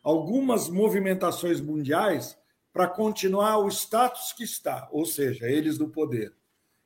[0.04, 2.38] algumas movimentações mundiais
[2.72, 6.32] para continuar o status que está, ou seja, eles do poder.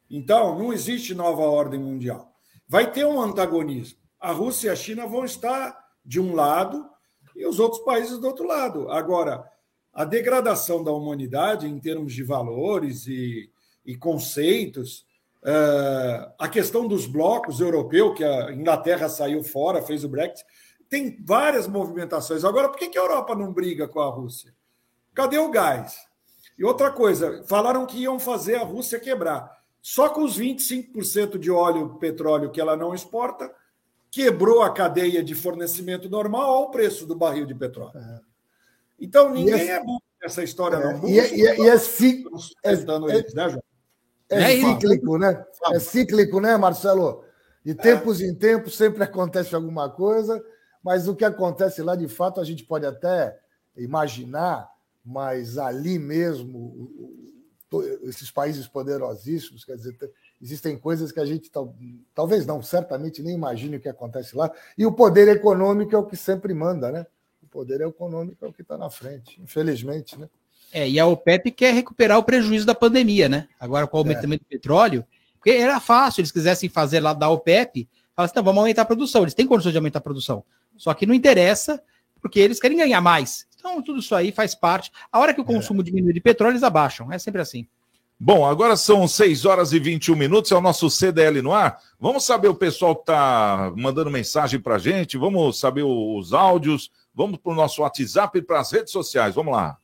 [0.10, 2.34] Então, não existe nova ordem mundial.
[2.66, 4.00] Vai ter um antagonismo.
[4.18, 6.90] A Rússia e a China vão estar de um lado
[7.36, 8.90] e os outros países do outro lado.
[8.90, 9.52] Agora,
[9.92, 13.52] a degradação da humanidade em termos de valores e,
[13.86, 15.06] e conceitos,
[15.44, 20.46] eh, a questão dos blocos europeus, que a Inglaterra saiu fora, fez o Brexit,
[20.90, 22.44] tem várias movimentações.
[22.44, 24.54] Agora, por que que a Europa não briga com a Rússia?
[25.14, 25.96] Cadê o gás?
[26.58, 29.50] E outra coisa, falaram que iam fazer a Rússia quebrar.
[29.82, 33.50] Só com os 25% de óleo, petróleo que ela não exporta,
[34.12, 37.94] quebrou a cadeia de fornecimento normal ao preço do barril de petróleo.
[39.00, 41.08] Então, ninguém esse- é burro nessa história, É, não.
[41.08, 43.64] e, é- e, é- e é, ci- sustentando é- eles, né, João?
[44.30, 44.68] É É isso.
[44.80, 45.46] cíclico, né?
[45.72, 47.24] É cíclico, né, Marcelo?
[47.64, 50.44] De tempos em tempos sempre acontece alguma coisa,
[50.84, 53.38] mas o que acontece lá, de fato, a gente pode até
[53.76, 54.70] imaginar,
[55.06, 56.90] mas ali mesmo,
[58.04, 60.10] esses países poderosíssimos, quer dizer, te-
[60.42, 61.76] existem coisas que a gente tal-
[62.16, 64.52] talvez não, certamente nem imagine o que acontece lá.
[64.78, 67.06] E o poder econômico é o que sempre manda, né?
[67.44, 70.30] O poder econômico é o que está na frente, infelizmente, né?
[70.72, 73.48] É, e a OPEP quer recuperar o prejuízo da pandemia, né?
[73.60, 75.04] Agora com o aumentamento do petróleo,
[75.36, 78.86] porque era fácil, eles quisessem fazer lá da OPEP, falaram assim, não, vamos aumentar a
[78.86, 80.44] produção, eles têm condições de aumentar a produção.
[80.78, 81.82] Só que não interessa,
[82.22, 83.48] porque eles querem ganhar mais.
[83.58, 84.92] Então, tudo isso aí faz parte.
[85.12, 87.12] A hora que o consumo diminui de petróleo, eles abaixam.
[87.12, 87.68] É sempre assim.
[88.22, 91.80] Bom, agora são 6 horas e 21 minutos, é o nosso CDL no ar.
[91.98, 97.38] Vamos saber o pessoal que está mandando mensagem para gente, vamos saber os áudios, vamos
[97.38, 99.36] para o nosso WhatsApp e para as redes sociais.
[99.36, 99.78] Vamos lá.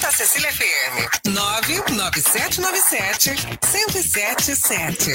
[0.00, 1.28] Santa Cecília FM.
[1.28, 3.32] 99797
[3.70, 5.10] 1077.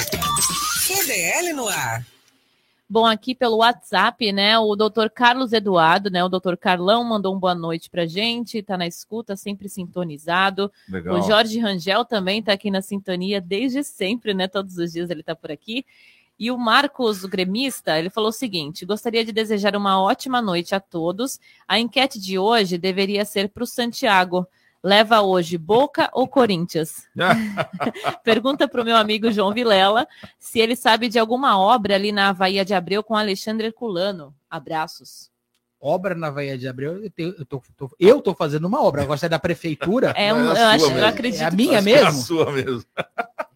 [0.78, 2.06] CDL no ar.
[2.88, 7.38] Bom, aqui pelo WhatsApp, né, o doutor Carlos Eduardo, né, o doutor Carlão mandou um
[7.38, 10.70] boa noite pra gente, tá na escuta, sempre sintonizado.
[10.88, 11.18] Legal.
[11.18, 15.24] O Jorge Rangel também tá aqui na sintonia desde sempre, né, todos os dias ele
[15.24, 15.84] tá por aqui.
[16.38, 20.76] E o Marcos, o gremista, ele falou o seguinte: gostaria de desejar uma ótima noite
[20.76, 21.40] a todos.
[21.66, 24.46] A enquete de hoje deveria ser para o Santiago.
[24.82, 27.06] Leva hoje Boca ou Corinthians?
[28.22, 30.06] Pergunta para o meu amigo João Vilela
[30.38, 34.34] se ele sabe de alguma obra ali na Havaia de Abreu com Alexandre Herculano.
[34.48, 35.30] Abraços.
[35.78, 39.02] Obra na Vaia de Abreu, eu, tenho- eu, tô, tô- eu tô fazendo uma obra,
[39.02, 40.12] agora é da prefeitura.
[40.16, 41.08] É um- Mas eu, a acho, sua eu mesmo.
[41.08, 41.42] acredito.
[41.42, 42.08] É a minha Acho que é mesmo?
[42.08, 42.84] a sua mesmo.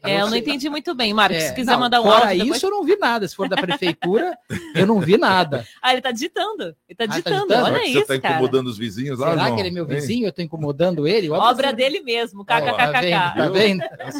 [0.02, 1.36] É, eu não entendi muito bem, Marcos.
[1.42, 2.62] É, se quiser não, mandar um fora áudio isso, depois...
[2.62, 3.28] eu não vi nada.
[3.28, 4.36] Se for da prefeitura,
[4.74, 5.66] eu não vi nada.
[5.82, 6.62] Ah, ele tá digitando.
[6.88, 7.46] Ele tá tá digitando.
[7.48, 7.64] digitando?
[7.66, 8.34] Olha Você isso, está cara.
[8.34, 9.54] incomodando os vizinhos lá, Será João?
[9.56, 9.94] que ele é meu Hein?
[9.94, 10.26] vizinho?
[10.26, 11.30] Eu tô incomodando ele?
[11.30, 12.74] Obra dele mesmo, Tá vendo?
[12.76, 13.10] kkkk.
[13.10, 13.82] Tá vendo?
[13.82, 14.10] A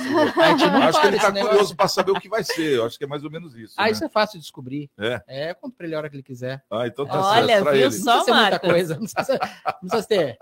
[0.51, 1.49] gente não Acho que ele negócio.
[1.49, 2.77] curioso para saber o que vai ser.
[2.77, 3.75] Eu acho que é mais ou menos isso.
[3.77, 3.91] Ah, né?
[3.91, 4.91] isso é fácil de descobrir.
[4.99, 5.23] É.
[5.29, 6.63] É, conta pra ele a hora que ele quiser.
[6.71, 7.63] Ah, então tá Olha, certo.
[7.63, 7.93] Pra viu ele.
[7.93, 8.05] só?
[8.05, 8.71] Não precisa ser muita Marcos.
[8.71, 8.95] coisa.
[8.95, 9.39] Não precisa,
[9.83, 10.39] não precisa ter.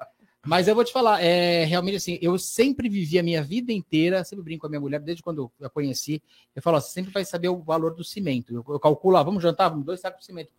[0.46, 4.22] Mas eu vou te falar, é realmente assim, eu sempre vivi a minha vida inteira,
[4.24, 6.22] sempre brinco com a minha mulher, desde quando eu a conheci,
[6.54, 8.54] eu falo, ó, você sempre vai saber o valor do cimento.
[8.54, 10.52] Eu, eu calculo, ah, vamos jantar, vamos dois sacos de cimento.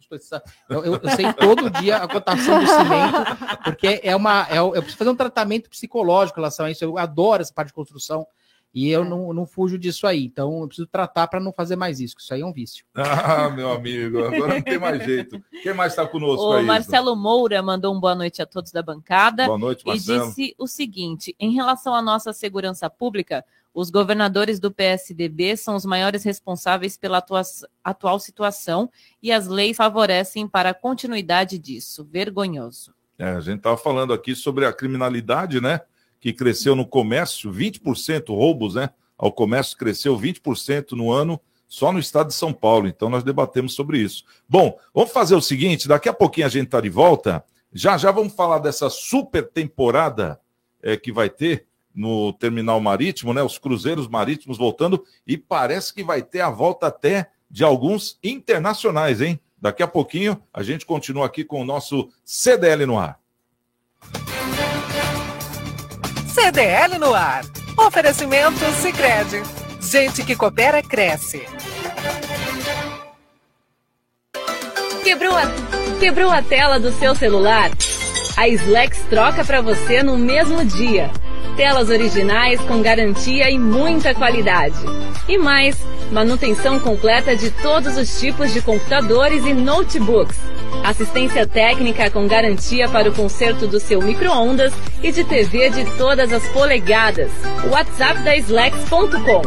[0.70, 4.46] Eu, eu- eu sei todo dia a cotação do cimento, porque é uma.
[4.50, 6.84] É, eu preciso fazer um tratamento psicológico em relação a isso.
[6.84, 8.28] Eu adoro essa parte de construção.
[8.73, 10.25] E eu não, não fujo disso aí.
[10.25, 12.86] Então, eu preciso tratar para não fazer mais isso, que isso aí é um vício.
[12.95, 15.41] Ah, meu amigo, agora não tem mais jeito.
[15.63, 16.65] Quem mais está conosco O aí?
[16.65, 19.45] Marcelo Moura mandou um boa noite a todos da bancada.
[19.47, 20.27] Boa noite, e Marcelo.
[20.27, 25.86] disse o seguinte: em relação à nossa segurança pública, os governadores do PSDB são os
[25.86, 27.41] maiores responsáveis pela atua-
[27.84, 28.89] atual situação
[29.21, 32.03] e as leis favorecem para a continuidade disso.
[32.10, 32.93] Vergonhoso.
[33.17, 35.82] É, a gente estava falando aqui sobre a criminalidade, né?
[36.19, 38.89] Que cresceu no comércio, 20% roubos, né?
[39.17, 42.88] Ao comércio cresceu 20% no ano, só no estado de São Paulo.
[42.88, 44.23] Então nós debatemos sobre isso.
[44.47, 47.43] Bom, vamos fazer o seguinte: daqui a pouquinho a gente está de volta.
[47.71, 50.39] Já já vamos falar dessa super temporada
[50.82, 53.43] é, que vai ter no terminal marítimo, né?
[53.43, 59.21] Os cruzeiros marítimos voltando e parece que vai ter a volta até de alguns internacionais,
[59.21, 59.39] hein?
[59.62, 63.19] Daqui a pouquinho a gente continua aqui com o nosso CDL no ar.
[66.50, 67.46] CDL no ar.
[67.78, 69.44] Oferecimento Sicredi.
[69.80, 71.46] Gente que coopera cresce.
[75.04, 75.44] Quebrou a,
[76.00, 77.70] quebrou a tela do seu celular?
[78.36, 81.12] A Slex troca para você no mesmo dia.
[81.56, 84.80] Telas originais com garantia e muita qualidade.
[85.28, 85.78] E mais,
[86.12, 90.40] manutenção completa de todos os tipos de computadores e notebooks.
[90.84, 96.32] Assistência técnica com garantia para o conserto do seu micro-ondas e de TV de todas
[96.32, 97.32] as polegadas.
[97.70, 99.42] WhatsApp da Slex.com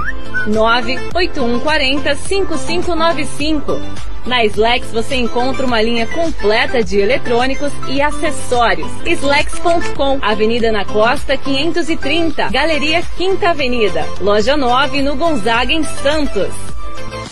[0.47, 3.81] 98140 5595.
[4.27, 8.89] Na Slex você encontra uma linha completa de eletrônicos e acessórios.
[9.05, 16.72] Slex.com, Avenida na Costa 530, Galeria Quinta Avenida, Loja 9 no Gonzaga em Santos.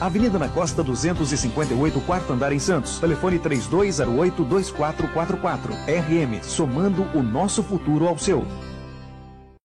[0.00, 2.98] Avenida na Costa 258, quarto andar em Santos.
[2.98, 5.70] Telefone 3208-2444.
[5.86, 8.46] RM, somando o nosso futuro ao seu.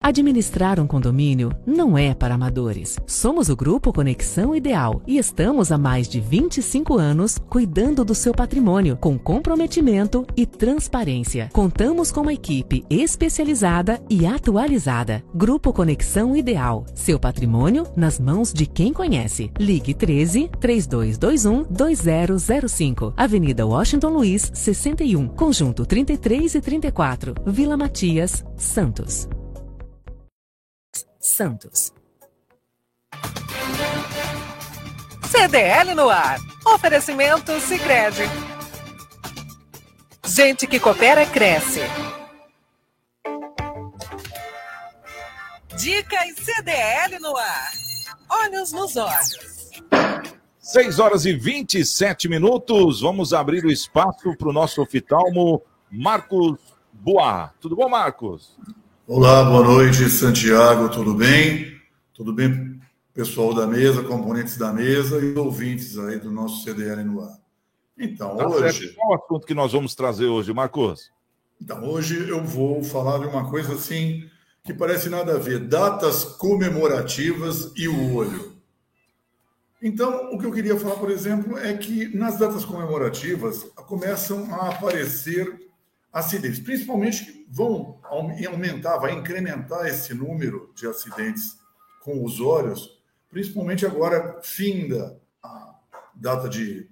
[0.05, 2.95] Administrar um condomínio não é para amadores.
[3.07, 8.31] Somos o Grupo Conexão Ideal e estamos há mais de 25 anos cuidando do seu
[8.31, 11.49] patrimônio com comprometimento e transparência.
[11.51, 15.23] Contamos com uma equipe especializada e atualizada.
[15.33, 16.85] Grupo Conexão Ideal.
[16.93, 19.49] Seu patrimônio nas mãos de quem conhece.
[19.59, 23.11] Ligue 13 3221 2005.
[23.17, 25.29] Avenida Washington Luiz, 61.
[25.29, 27.33] Conjunto 33 e 34.
[27.47, 29.27] Vila Matias, Santos.
[31.25, 31.91] Santos.
[35.27, 36.37] CDL no ar.
[36.65, 38.23] Oferecimento Sicredi.
[40.23, 41.81] Gente que coopera cresce.
[45.75, 47.71] Dicas CDL no ar.
[48.29, 49.71] Olhos nos olhos.
[50.59, 53.01] 6 horas e 27 minutos.
[53.01, 55.61] Vamos abrir o espaço para o nosso oftalmo,
[55.91, 56.59] Marcos
[56.93, 57.51] Boa.
[57.59, 58.57] Tudo bom, Marcos?
[59.07, 61.79] Olá, boa noite, Santiago, tudo bem?
[62.13, 62.79] Tudo bem,
[63.13, 67.37] pessoal da mesa, componentes da mesa e ouvintes aí do nosso CDL no ar.
[67.97, 68.79] Então, Tá hoje.
[68.79, 68.95] certo.
[68.95, 71.11] Qual o assunto que nós vamos trazer hoje, Marcos?
[71.61, 74.27] Então, hoje eu vou falar de uma coisa assim
[74.63, 78.55] que parece nada a ver: datas comemorativas e o olho.
[79.81, 84.69] Então, o que eu queria falar, por exemplo, é que nas datas comemorativas começam a
[84.69, 85.64] aparecer
[86.15, 91.57] acidentes, principalmente que vão aumentar, vai incrementar esse número de acidentes
[92.01, 95.75] com os olhos, principalmente agora, finda a
[96.15, 96.87] data de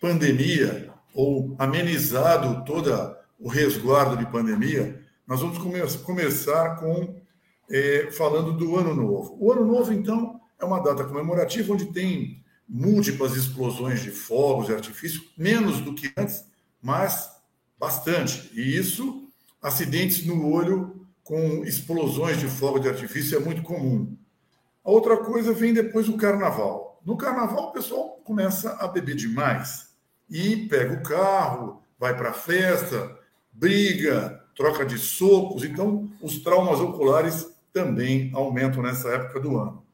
[0.00, 7.20] pandemia ou amenizado todo o resguardo de pandemia, nós vamos come começar com
[7.68, 9.36] é, falando do ano novo.
[9.40, 14.72] O ano novo, então, é uma data comemorativa onde tem múltiplas explosões de fogos e
[14.72, 16.44] artifício, menos do que antes,
[16.80, 17.35] mas
[17.78, 18.50] bastante.
[18.54, 19.28] E isso,
[19.62, 24.16] acidentes no olho com explosões de fogo de artifício é muito comum.
[24.84, 27.00] A outra coisa vem depois do carnaval.
[27.04, 29.90] No carnaval, o pessoal começa a beber demais
[30.30, 33.18] e pega o carro, vai para a festa,
[33.52, 35.64] briga, troca de socos.
[35.64, 39.84] Então, os traumas oculares também aumentam nessa época do ano.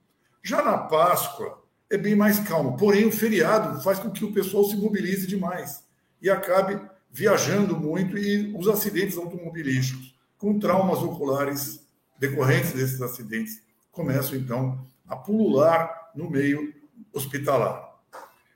[0.43, 2.77] Já na Páscoa, é bem mais calmo.
[2.77, 5.85] Porém, o feriado faz com que o pessoal se mobilize demais
[6.21, 6.81] e acabe
[7.13, 11.87] viajando muito e os acidentes automobilísticos com traumas oculares
[12.19, 16.73] decorrentes desses acidentes começam então a pulular no meio
[17.13, 17.93] hospitalar.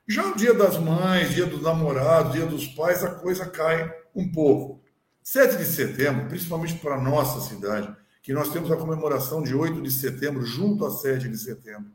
[0.08, 4.30] Já o dia das mães, dia dos namorados, dia dos pais, a coisa cai um
[4.30, 4.80] pouco.
[5.22, 9.82] 7 de setembro, principalmente para a nossa cidade, que nós temos a comemoração de 8
[9.82, 11.90] de setembro junto a 7 de setembro.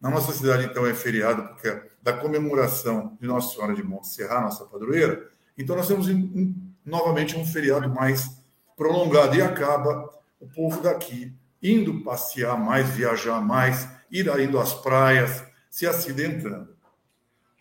[0.00, 4.08] Na nossa cidade, então, é feriado, porque é da comemoração de Nossa Senhora de Monte
[4.08, 5.31] Serra, nossa padroeira.
[5.56, 8.42] Então, nós temos um, novamente um feriado mais
[8.76, 10.10] prolongado e acaba
[10.40, 16.72] o povo daqui indo passear mais, viajar mais, ir indo às praias, se acidentando.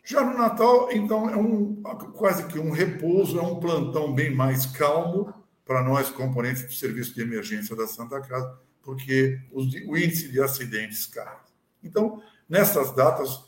[0.03, 1.75] Já no Natal, então, é um,
[2.13, 7.13] quase que um repouso, é um plantão bem mais calmo para nós, componentes do Serviço
[7.13, 11.37] de Emergência da Santa Casa, porque o índice de acidentes cai.
[11.83, 13.45] Então, nessas datas,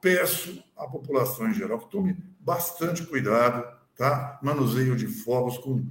[0.00, 3.64] peço à população em geral que tome bastante cuidado,
[4.00, 4.38] tá?
[4.40, 5.84] Manuseio de fogos com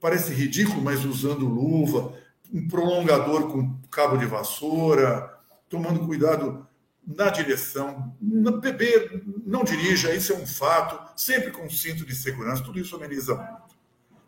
[0.00, 2.14] parece ridículo, mas usando luva,
[2.50, 5.38] um prolongador com cabo de vassoura,
[5.68, 6.66] tomando cuidado
[7.06, 12.64] na direção, na beber, não dirija, isso é um fato, sempre com cinto de segurança,
[12.64, 13.76] tudo isso ameniza muito.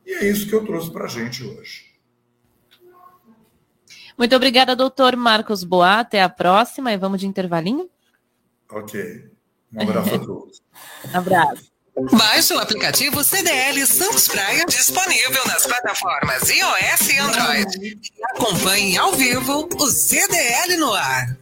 [0.05, 1.95] E é isso que eu trouxe para a gente hoje.
[4.19, 6.01] Muito obrigada, doutor Marcos Boa.
[6.01, 7.89] Até a próxima e vamos de intervalinho?
[8.71, 9.31] Ok.
[9.73, 10.63] Um abraço a todos.
[11.11, 11.74] um abraço.
[11.96, 18.00] Baixe o aplicativo CDL Santos Praia, disponível nas plataformas iOS e Android.
[18.33, 21.37] Acompanhe ao vivo o CDL no ar.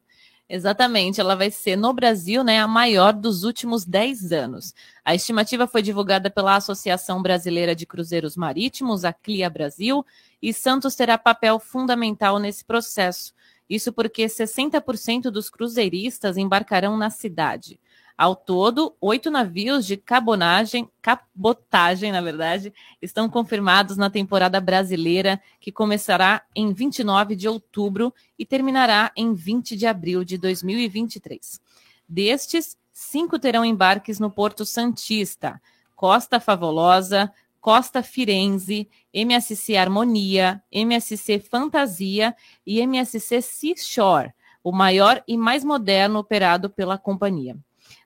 [0.48, 4.74] Exatamente, ela vai ser no Brasil né, a maior dos últimos 10 anos.
[5.04, 10.04] A estimativa foi divulgada pela Associação Brasileira de Cruzeiros Marítimos, a CLIA Brasil,
[10.42, 13.32] e Santos terá papel fundamental nesse processo.
[13.68, 17.80] Isso porque 60% dos cruzeiristas embarcarão na cidade.
[18.16, 25.72] Ao todo, oito navios de cabonagem, cabotagem, na verdade, estão confirmados na temporada brasileira, que
[25.72, 31.60] começará em 29 de outubro e terminará em 20 de abril de 2023.
[32.08, 35.60] Destes, cinco terão embarques no Porto Santista,
[35.96, 42.34] Costa Favolosa, Costa Firenze, MSC Harmonia, MSC Fantasia
[42.66, 44.34] e MSC Seashore,
[44.64, 47.56] o maior e mais moderno operado pela companhia.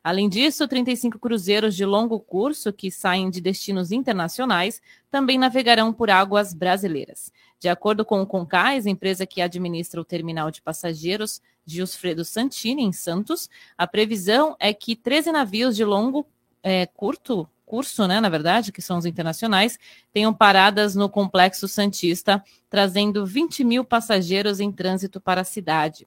[0.02, 4.80] Além disso, 35 cruzeiros de longo curso que saem de destinos internacionais
[5.10, 7.32] também navegarão por águas brasileiras.
[7.58, 12.82] De acordo com o Concais, empresa que administra o terminal de passageiros de Osfredo Santini,
[12.82, 16.26] em Santos, a previsão é que 13 navios de longo
[16.62, 19.76] é, curto curso, né, na verdade, que são os internacionais,
[20.12, 26.06] tenham paradas no Complexo Santista, trazendo 20 mil passageiros em trânsito para a cidade.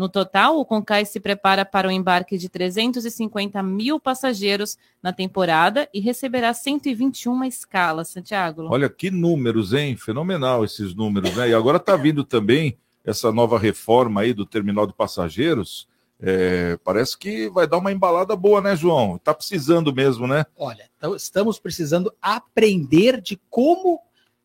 [0.00, 5.86] No total, o Concais se prepara para o embarque de 350 mil passageiros na temporada
[5.92, 8.66] e receberá 121 escalas, Santiago.
[8.70, 9.98] Olha que números, hein?
[9.98, 11.50] Fenomenal esses números, né?
[11.50, 15.86] E agora está vindo também essa nova reforma aí do terminal de passageiros.
[16.18, 19.16] É, parece que vai dar uma embalada boa, né, João?
[19.16, 20.46] Está precisando mesmo, né?
[20.56, 24.00] Olha, então estamos precisando aprender de como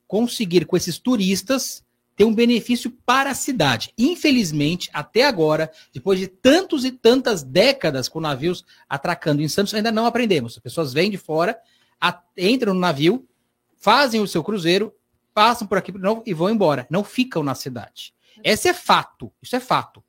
[0.06, 1.85] conseguir com esses turistas
[2.16, 3.93] ter um benefício para a cidade.
[3.97, 9.91] Infelizmente, até agora, depois de tantos e tantas décadas com navios atracando em Santos, ainda
[9.91, 10.53] não aprendemos.
[10.53, 11.57] As pessoas vêm de fora,
[12.38, 13.28] entram no navio,
[13.78, 14.93] fazem o seu cruzeiro,
[15.34, 16.88] passam por aqui novo e vão embora.
[16.89, 18.13] Não ficam na cidade.
[18.43, 19.32] Esse é fato.
[19.41, 20.03] Isso é fato.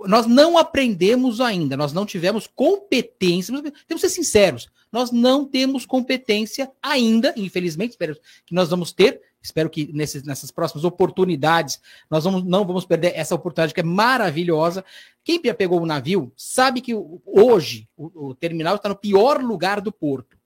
[0.00, 3.54] Nós não aprendemos ainda, nós não tivemos competência.
[3.86, 9.20] Temos que ser sinceros, nós não temos competência ainda, infelizmente, espero que nós vamos ter
[9.44, 11.78] Espero que nesses, nessas próximas oportunidades
[12.10, 14.82] nós vamos, não vamos perder essa oportunidade que é maravilhosa.
[15.22, 19.82] Quem já pegou o navio sabe que hoje o, o terminal está no pior lugar
[19.82, 20.38] do porto.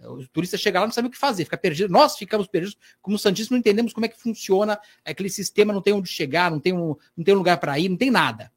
[0.00, 1.92] O turista chega lá não sabe o que fazer, fica perdido.
[1.92, 5.92] Nós ficamos perdidos, como Santíssimo, não entendemos como é que funciona aquele sistema, não tem
[5.92, 8.50] onde chegar, não tem um, não tem um lugar para ir, não tem nada.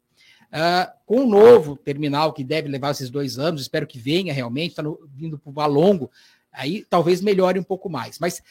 [0.48, 4.70] Uh, com o novo terminal, que deve levar esses dois anos, espero que venha realmente,
[4.70, 4.82] está
[5.14, 6.10] vindo para o Valongo,
[6.50, 8.18] aí talvez melhore um pouco mais.
[8.18, 8.42] Mas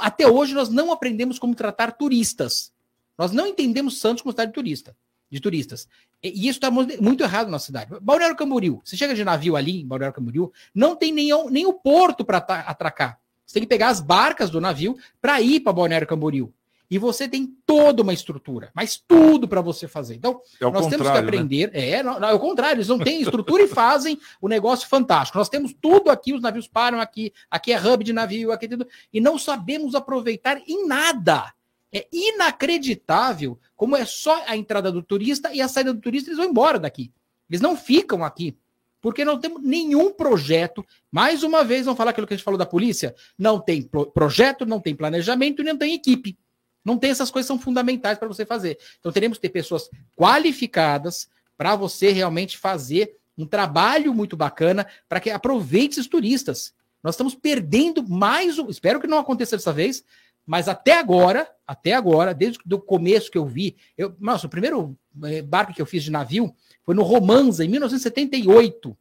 [0.00, 2.72] até hoje nós não aprendemos como tratar turistas.
[3.16, 4.96] Nós não entendemos Santos como cidade de turista,
[5.30, 5.88] de turistas.
[6.22, 7.92] E isso está muito errado na cidade.
[8.00, 11.72] Balneário Camboriú, você chega de navio ali em Balneário Camboriú, não tem nem, nem o
[11.72, 13.20] porto para atracar.
[13.46, 16.52] Você tem que pegar as barcas do navio para ir para Balneário Camboriú.
[16.90, 20.14] E você tem toda uma estrutura, mas tudo para você fazer.
[20.14, 21.18] Então, é nós temos que né?
[21.18, 21.72] aprender.
[21.72, 21.90] Né?
[21.90, 25.38] É, não, não, é o contrário, eles não têm estrutura e fazem o negócio fantástico.
[25.38, 28.86] Nós temos tudo aqui, os navios param aqui, aqui é hub de navio, aqui tudo,
[29.12, 31.52] e não sabemos aproveitar em nada.
[31.92, 36.38] É inacreditável como é só a entrada do turista e a saída do turista, eles
[36.38, 37.12] vão embora daqui.
[37.48, 38.56] Eles não ficam aqui
[39.04, 40.82] porque não temos nenhum projeto.
[41.12, 44.06] Mais uma vez, vamos falar aquilo que a gente falou da polícia: não tem pro
[44.06, 46.38] projeto, não tem planejamento e não tem equipe.
[46.84, 48.78] Não tem essas coisas são fundamentais para você fazer.
[49.00, 55.20] Então teremos que ter pessoas qualificadas para você realmente fazer um trabalho muito bacana para
[55.20, 56.72] que aproveite esses turistas.
[57.02, 60.04] Nós estamos perdendo mais, um, espero que não aconteça dessa vez,
[60.46, 64.96] mas até agora, até agora, desde o começo que eu vi, eu, nossa, o primeiro
[65.24, 68.96] eh, barco que eu fiz de navio foi no Romanza, em 1978.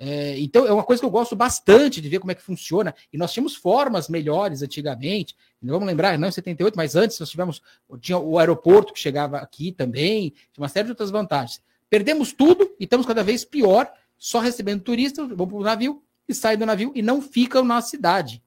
[0.00, 2.94] É, então, é uma coisa que eu gosto bastante de ver como é que funciona.
[3.12, 5.34] E nós tínhamos formas melhores antigamente.
[5.60, 7.60] Vamos lembrar, não em 78, mas antes nós tivemos
[8.00, 11.60] tinha o aeroporto que chegava aqui também, tinha uma série de outras vantagens.
[11.90, 16.34] Perdemos tudo e estamos cada vez pior, só recebendo turistas, vão para o navio e
[16.34, 18.42] saem do navio e não ficam na cidade.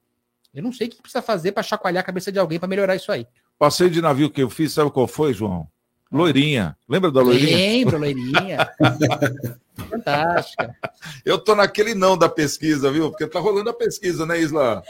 [0.54, 2.94] Eu não sei o que precisa fazer para chacoalhar a cabeça de alguém para melhorar
[2.94, 3.26] isso aí.
[3.58, 5.66] Passeio de navio que eu fiz, sabe qual foi, João?
[6.12, 6.76] Loirinha.
[6.88, 7.56] Lembra da loirinha?
[7.56, 8.70] Lembro, loirinha.
[9.74, 10.76] Fantástica.
[11.24, 13.10] Eu tô naquele não da pesquisa, viu?
[13.10, 14.82] Porque tá rolando a pesquisa, né, Isla?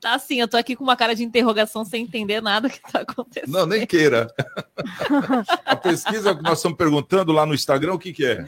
[0.00, 3.00] Tá assim, eu tô aqui com uma cara de interrogação sem entender nada que tá
[3.00, 3.50] acontecendo.
[3.50, 4.32] Não, nem queira.
[5.66, 8.46] a pesquisa que nós estamos perguntando lá no Instagram, o que que é?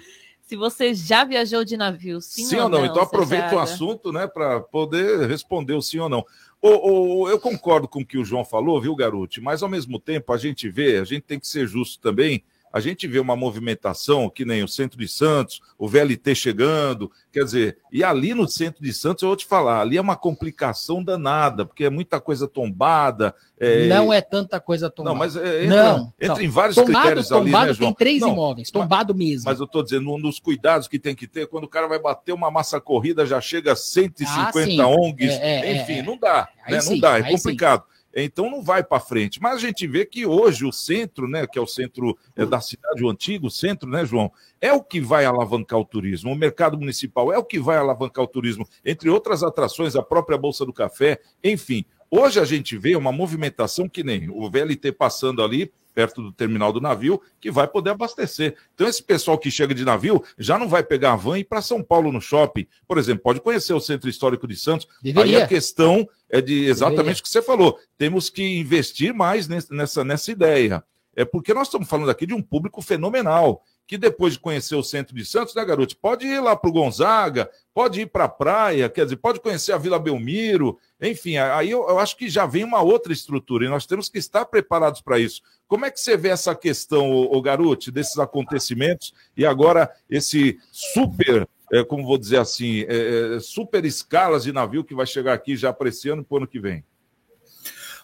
[0.51, 2.81] Se você já viajou de navio, sim, sim ou não?
[2.81, 2.85] não?
[2.85, 6.27] Então aproveita o assunto, né, para poder responder o sim ou não.
[6.61, 9.41] O, o, eu concordo com o que o João falou, viu, Garoto?
[9.41, 12.43] Mas ao mesmo tempo a gente vê, a gente tem que ser justo também
[12.73, 17.45] a gente vê uma movimentação que nem o centro de Santos, o VLT chegando, quer
[17.45, 21.03] dizer, e ali no centro de Santos, eu vou te falar, ali é uma complicação
[21.03, 23.35] danada, porque é muita coisa tombada.
[23.59, 23.89] É...
[23.89, 25.15] Não é tanta coisa tombada.
[25.15, 26.43] Não, mas é, entra, não, entra não.
[26.43, 27.91] em vários tombado, critérios tombado ali, né, João?
[27.91, 29.45] tem três não, imóveis, tombado mas, mesmo.
[29.47, 31.99] Mas eu estou dizendo, um dos cuidados que tem que ter, quando o cara vai
[31.99, 36.17] bater uma massa corrida, já chega a 150 ah, ONGs, é, é, enfim, é, não
[36.17, 36.79] dá, né?
[36.85, 37.83] não dá, é complicado.
[37.83, 38.00] Sim.
[38.15, 39.41] Então não vai para frente.
[39.41, 42.61] Mas a gente vê que hoje o centro, né, que é o centro é, da
[42.61, 44.31] cidade, o antigo centro, né, João,
[44.61, 46.33] é o que vai alavancar o turismo.
[46.33, 50.37] O mercado municipal é o que vai alavancar o turismo, entre outras atrações, a própria
[50.39, 51.85] Bolsa do Café, enfim.
[52.11, 56.73] Hoje a gente vê uma movimentação que nem o VLT passando ali, perto do terminal
[56.73, 58.57] do navio, que vai poder abastecer.
[58.75, 61.45] Então, esse pessoal que chega de navio já não vai pegar a van e ir
[61.45, 62.67] para São Paulo no shopping.
[62.87, 64.87] Por exemplo, pode conhecer o Centro Histórico de Santos.
[65.03, 65.39] Deveria.
[65.39, 67.79] Aí a questão é de exatamente o que você falou.
[67.99, 70.85] Temos que investir mais nessa, nessa ideia.
[71.15, 74.85] É porque nós estamos falando aqui de um público fenomenal que depois de conhecer o
[74.85, 75.97] centro de Santos, né, garoto?
[75.97, 79.73] Pode ir lá para o Gonzaga, pode ir para a praia, quer dizer, pode conhecer
[79.73, 83.69] a Vila Belmiro, enfim, aí eu, eu, acho que já vem uma outra estrutura e
[83.69, 85.43] nós temos que estar preparados para isso.
[85.67, 90.57] Como é que você vê essa questão, o, o garoto, desses acontecimentos e agora esse
[90.71, 95.33] super, é, como vou dizer assim, é, é super escalas de navio que vai chegar
[95.33, 96.85] aqui já para esse ano e para o ano que vem?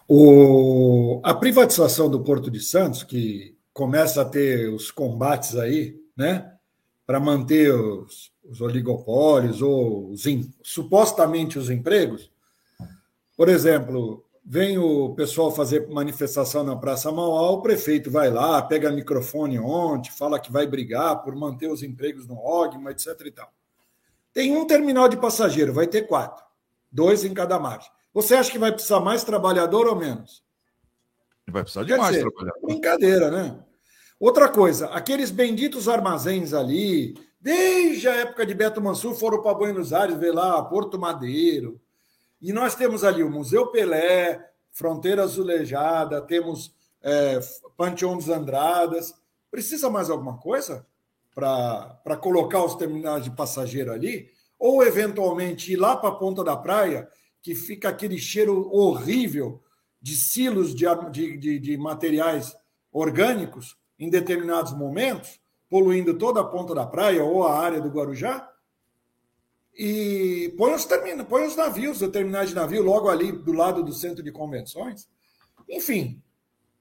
[0.09, 6.53] O, a privatização do Porto de Santos, que começa a ter os combates aí né?
[7.05, 10.24] Para manter os, os oligopólios ou os,
[10.62, 12.33] supostamente os empregos.
[13.37, 18.91] Por exemplo, vem o pessoal fazer manifestação na Praça Mauá, o prefeito vai lá, pega
[18.91, 23.09] microfone ontem, fala que vai brigar por manter os empregos no OGMA, etc.
[23.27, 23.53] E tal.
[24.33, 26.45] Tem um terminal de passageiro, vai ter quatro,
[26.91, 27.91] dois em cada margem.
[28.12, 30.43] Você acha que vai precisar mais trabalhador ou menos?
[31.47, 32.66] Vai precisar de Quer mais dizer, trabalhador.
[32.66, 33.66] Brincadeira, né?
[34.19, 39.93] Outra coisa, aqueles benditos armazéns ali, desde a época de Beto Mansur, foram para Buenos
[39.93, 41.79] Aires, ver lá Porto Madeiro.
[42.41, 44.43] E nós temos ali o Museu Pelé,
[44.73, 47.41] Fronteira Azulejada, temos é,
[47.77, 49.14] Panteão dos Andradas.
[49.51, 50.87] Precisa mais alguma coisa
[51.35, 54.31] para colocar os terminais de passageiro ali?
[54.59, 57.07] Ou, eventualmente, ir lá para a ponta da praia,
[57.43, 59.62] que fica aquele cheiro horrível
[60.01, 60.87] de silos de,
[61.37, 62.57] de, de materiais
[62.91, 68.51] orgânicos, em determinados momentos, poluindo toda a ponta da praia ou a área do Guarujá,
[69.74, 73.82] e põe os, termina, põe os navios, os terminais de navio, logo ali do lado
[73.82, 75.07] do centro de convenções.
[75.68, 76.22] Enfim,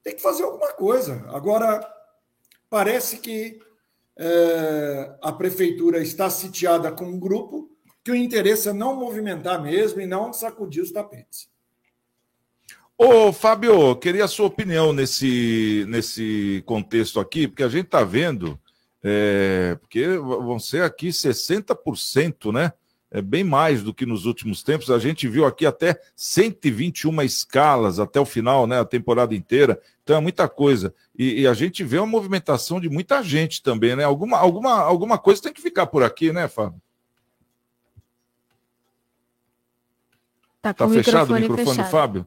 [0.02, 1.26] tem que fazer alguma coisa.
[1.30, 1.86] Agora,
[2.70, 3.60] parece que
[4.18, 7.70] é, a prefeitura está sitiada com um grupo
[8.04, 11.50] que o interesse é não movimentar mesmo e não sacudir os tapetes.
[12.98, 18.58] Ô, Fábio, queria a sua opinião nesse, nesse contexto aqui, porque a gente está vendo,
[19.04, 22.72] é, porque vão ser aqui 60%, né?
[23.12, 24.90] É bem mais do que nos últimos tempos.
[24.90, 28.80] A gente viu aqui até 121 escalas até o final, né?
[28.80, 29.80] A temporada inteira.
[30.04, 30.94] Então é muita coisa.
[31.18, 34.04] E, e, a gente vê uma movimentação de muita gente também, né?
[34.04, 36.82] Alguma, alguma, alguma coisa tem que ficar por aqui, né, Fábio?
[40.62, 41.92] Tá, tá fechado o microfone, fechado.
[41.92, 42.26] Fábio?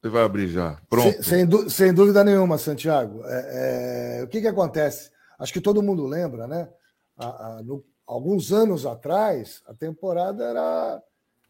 [0.00, 0.80] Você vai abrir já.
[0.88, 1.22] Pronto.
[1.22, 3.22] Sem, sem, sem dúvida nenhuma, Santiago.
[3.26, 5.10] É, é, o que, que acontece?
[5.38, 6.70] Acho que todo mundo lembra, né?
[7.18, 11.02] A, a, no, alguns anos atrás, a temporada era,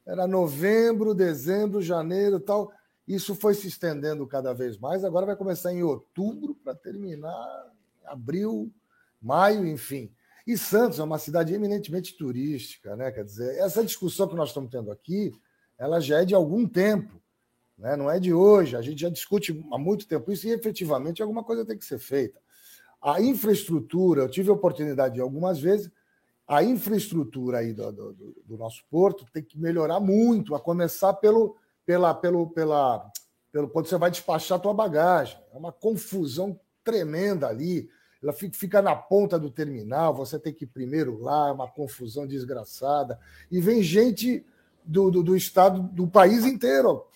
[0.04, 2.72] era novembro, dezembro, janeiro tal.
[3.06, 5.04] Isso foi se estendendo cada vez mais.
[5.04, 7.72] Agora vai começar em outubro para terminar
[8.02, 8.72] em abril,
[9.22, 10.12] maio, enfim.
[10.44, 13.12] E Santos é uma cidade eminentemente turística, né?
[13.12, 15.32] Quer dizer, essa discussão que nós estamos tendo aqui,
[15.78, 17.19] ela já é de algum tempo
[17.80, 17.96] né?
[17.96, 21.42] não é de hoje, a gente já discute há muito tempo isso e efetivamente alguma
[21.42, 22.38] coisa tem que ser feita.
[23.02, 25.90] A infraestrutura, eu tive a oportunidade de algumas vezes,
[26.46, 31.56] a infraestrutura aí do, do, do nosso porto tem que melhorar muito, a começar pelo,
[31.86, 33.10] pela, pelo, pela,
[33.50, 35.38] pelo quando você vai despachar a tua bagagem.
[35.52, 37.88] É uma confusão tremenda ali.
[38.22, 42.26] Ela fica na ponta do terminal, você tem que ir primeiro lá, é uma confusão
[42.26, 43.18] desgraçada.
[43.50, 44.44] E vem gente
[44.84, 47.06] do, do, do estado, do país inteiro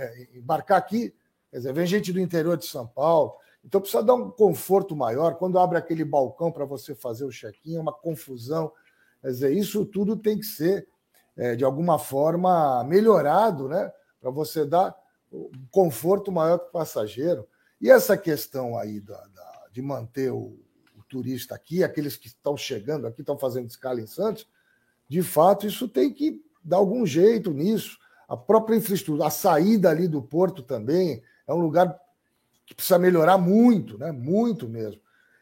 [0.00, 1.14] é, embarcar aqui.
[1.50, 3.34] Quer dizer, vem gente do interior de São Paulo.
[3.64, 5.34] Então precisa dar um conforto maior.
[5.34, 8.72] Quando abre aquele balcão para você fazer o check-in, é uma confusão.
[9.20, 10.88] Quer dizer, isso tudo tem que ser,
[11.36, 13.92] é, de alguma forma, melhorado, né?
[14.20, 14.96] Para você dar
[15.30, 17.46] um conforto maior para o passageiro.
[17.80, 20.58] E essa questão aí da, da, de manter o,
[20.96, 24.48] o turista aqui, aqueles que estão chegando aqui, estão fazendo escala em Santos,
[25.08, 27.99] de fato, isso tem que dar algum jeito nisso
[28.30, 31.98] a própria infraestrutura, a saída ali do porto também é um lugar
[32.64, 34.12] que precisa melhorar muito, né?
[34.12, 35.00] muito mesmo.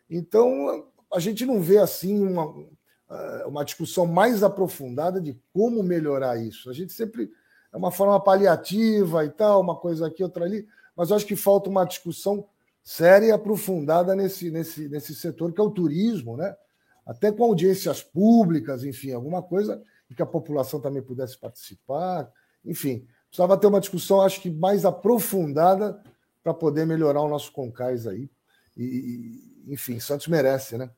[0.09, 2.66] Então, a gente não vê assim uma,
[3.11, 6.70] eh, uma discussão mais aprofundada de como melhorar isso.
[6.70, 7.30] A gente sempre
[7.70, 10.66] é uma forma paliativa e tal, uma coisa aqui, outra ali,
[10.97, 12.47] mas acho que falta uma discussão
[12.82, 16.57] séria e aprofundada nesse, nesse, nesse setor que é o turismo, né?
[17.05, 22.32] Até com audiências públicas, enfim, alguma coisa em que a população também pudesse participar.
[22.65, 26.01] Enfim, precisava ter uma discussão, acho que mais aprofundada
[26.43, 28.31] para poder melhorar o nosso Concais aí.
[28.77, 30.91] E, enfim, Santos merece, né?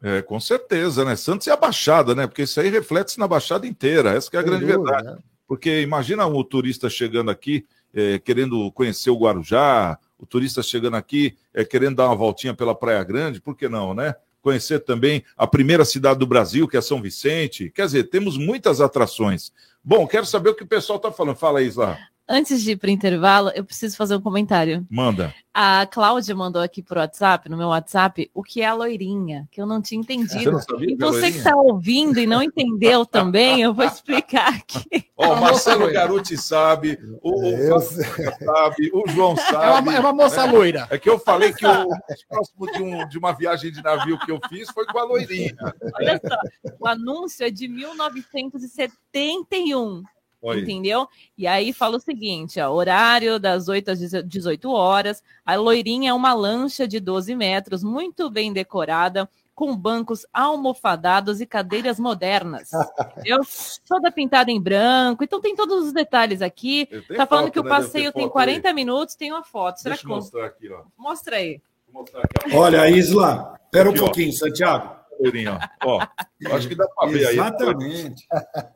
[0.00, 1.16] É, com certeza, né?
[1.16, 2.26] Santos e a Baixada, né?
[2.26, 4.10] Porque isso aí reflete-se na Baixada inteira.
[4.10, 5.16] Essa é a Sem grande dúvida, verdade.
[5.16, 5.22] Né?
[5.46, 11.36] Porque imagina o turista chegando aqui, é, querendo conhecer o Guarujá, o turista chegando aqui,
[11.52, 14.14] é, querendo dar uma voltinha pela Praia Grande, por que não, né?
[14.48, 17.70] Conhecer também a primeira cidade do Brasil, que é São Vicente.
[17.70, 19.52] Quer dizer, temos muitas atrações.
[19.84, 21.36] Bom, quero saber o que o pessoal está falando.
[21.36, 21.98] Fala aí, Isla.
[22.30, 24.86] Antes de ir para o intervalo, eu preciso fazer um comentário.
[24.90, 25.34] Manda.
[25.54, 29.58] A Cláudia mandou aqui por WhatsApp, no meu WhatsApp, o que é a loirinha, que
[29.60, 30.52] eu não tinha entendido.
[30.52, 34.54] Você sabia, e é você que está ouvindo e não entendeu também, eu vou explicar
[34.54, 35.06] aqui.
[35.16, 39.64] Oh, o Marcelo Garuti sabe, o, o sabe, o João sabe.
[39.64, 40.52] É uma, é uma moça né?
[40.52, 40.86] loira.
[40.90, 41.88] É que eu falei que o
[42.28, 45.56] próximo de, um, de uma viagem de navio que eu fiz foi com a loirinha.
[45.94, 46.36] Olha só,
[46.78, 50.02] o anúncio é de 1971.
[50.40, 50.60] Oi.
[50.60, 51.08] Entendeu?
[51.36, 55.22] E aí fala o seguinte: ó, horário das 8 às 18 horas.
[55.44, 61.46] A loirinha é uma lancha de 12 metros, muito bem decorada, com bancos almofadados e
[61.46, 62.70] cadeiras modernas.
[63.18, 63.40] Entendeu?
[63.88, 65.24] Toda pintada em branco.
[65.24, 66.86] Então tem todos os detalhes aqui.
[67.16, 67.68] Tá falando foto, que o né?
[67.70, 69.80] Passeio tem foto 40 minutos, tem uma foto.
[69.80, 70.82] Será Deixa que eu mostrar aqui, ó.
[70.96, 71.60] Mostra aí.
[71.92, 74.04] Vou mostrar aqui, Olha, Isla, espera um Aqui, ó.
[74.04, 74.98] pouquinho, Santiago.
[75.20, 75.98] Loirinha, ó.
[75.98, 76.06] Ó,
[76.54, 77.34] acho que dá pra ver aí.
[77.34, 78.26] Exatamente.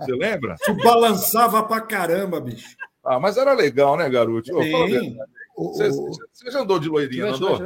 [0.00, 0.56] Você lembra?
[0.64, 2.76] Tu balançava pra caramba, bicho.
[3.04, 4.50] Ah, mas era legal, né, garoto?
[4.54, 5.66] Ô, a.
[5.68, 7.58] Você, você já andou de loirinha, não andou?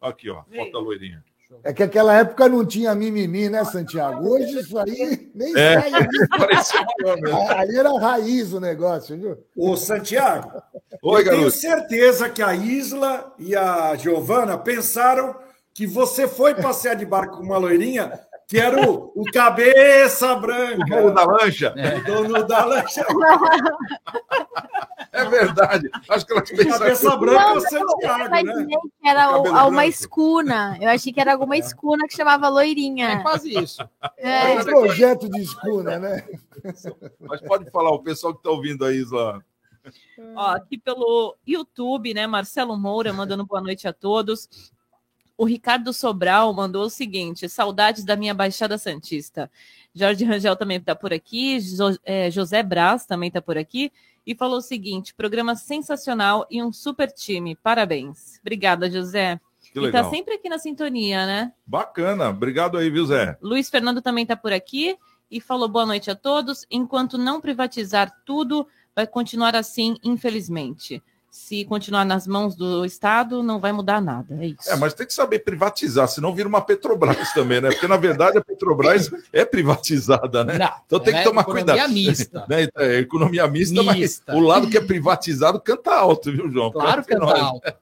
[0.00, 0.42] Aqui, ó.
[0.54, 1.22] Foto da loirinha.
[1.64, 4.26] É que aquela época não tinha mimimi, né, Santiago?
[4.26, 5.92] Hoje isso aí nem É, sai.
[7.58, 9.38] Ali era raiz o negócio, viu?
[9.56, 10.50] Ô, Santiago,
[11.02, 11.50] Oi, eu tenho garoto.
[11.50, 15.36] certeza que a Isla e a Giovana pensaram
[15.74, 18.12] que você foi passear de barco com uma loirinha
[18.48, 20.84] que era o, o cabeça branca.
[20.84, 21.74] O dono da lancha?
[21.96, 23.06] O dono da lancha.
[25.12, 25.90] É verdade.
[26.08, 28.76] Acho que elas pensaram Cabeça que- branca é o eu Santiago, imaginei né?
[29.00, 29.80] que era uma branco.
[29.82, 30.78] escuna.
[30.80, 33.08] Eu achei que era alguma escuna que chamava loirinha.
[33.10, 33.82] É quase isso.
[34.16, 34.54] É.
[34.54, 36.26] É um projeto de escuna, né?
[37.20, 39.42] Mas pode falar, o pessoal que está ouvindo aí, Isla.
[40.36, 42.26] Ó, aqui pelo YouTube, né?
[42.26, 44.48] Marcelo Moura mandando boa noite a todos.
[45.36, 49.50] O Ricardo Sobral mandou o seguinte: saudades da minha Baixada Santista.
[49.94, 53.92] Jorge Rangel também está por aqui, Jo- é, José Braz também está por aqui,
[54.26, 57.56] e falou o seguinte: programa sensacional e um super time.
[57.56, 58.38] Parabéns.
[58.40, 59.40] Obrigada, José.
[59.60, 60.10] Que e tá legal.
[60.10, 61.52] sempre aqui na sintonia, né?
[61.66, 62.28] Bacana.
[62.28, 63.36] Obrigado aí, viu, Zé?
[63.40, 64.96] Luiz Fernando também está por aqui
[65.30, 66.66] e falou boa noite a todos.
[66.70, 71.02] Enquanto não privatizar tudo, vai continuar assim, infelizmente.
[71.34, 74.36] Se continuar nas mãos do Estado, não vai mudar nada.
[74.38, 74.70] É isso.
[74.70, 77.70] É, mas tem que saber privatizar, senão vira uma Petrobras também, né?
[77.70, 80.58] Porque, na verdade, a Petrobras é privatizada, né?
[80.58, 81.92] Não, então tem que é tomar economia cuidado.
[81.92, 82.44] mista.
[82.52, 82.68] Né?
[82.76, 84.24] É, economia mista, Mista.
[84.28, 86.70] mas o lado que é privatizado canta alto, viu, João?
[86.70, 87.72] Claro que Canta alto.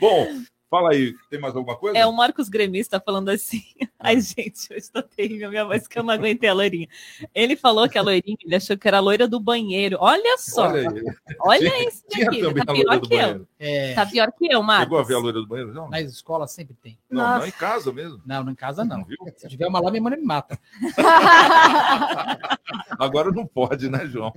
[0.00, 0.26] Bom,
[0.74, 1.96] fala aí, tem mais alguma coisa?
[1.96, 3.62] É, o Marcos Gremista falando assim.
[4.00, 6.88] Ai, gente, eu estou terrível, minha voz que eu não aguentei a loirinha.
[7.34, 9.96] Ele falou que a loirinha, ele achou que era a loira do banheiro.
[10.00, 10.66] Olha só.
[10.68, 11.04] Olha aí.
[11.40, 12.40] Olha Tinha- isso tinha daqui.
[12.42, 13.18] também Tá a loira pior do que eu.
[13.20, 13.48] banheiro.
[13.58, 14.84] É, Tá pior que eu, Marcos.
[14.86, 15.72] Chegou a ver a loira do banheiro?
[15.72, 16.98] Não, nas escolas sempre tem.
[17.08, 18.20] não, não em casa mesmo.
[18.26, 18.98] Não, não em casa não.
[18.98, 19.16] Não viu?
[19.36, 20.58] Se tiver uma lá, minha mãe me mata.
[22.98, 24.32] Agora não pode, né, João?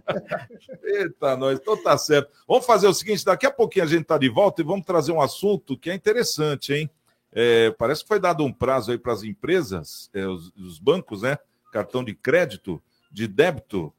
[0.84, 1.60] Eita, nós.
[1.60, 2.30] Então tá certo.
[2.48, 5.12] Vamos fazer o seguinte: daqui a pouquinho a gente tá de volta e vamos trazer
[5.12, 6.27] um assunto que é interessante,
[6.74, 6.90] hein?
[7.32, 11.22] É, parece que foi dado um prazo aí para as empresas, é, os, os bancos,
[11.22, 11.38] né?
[11.72, 13.94] Cartão de crédito, de débito,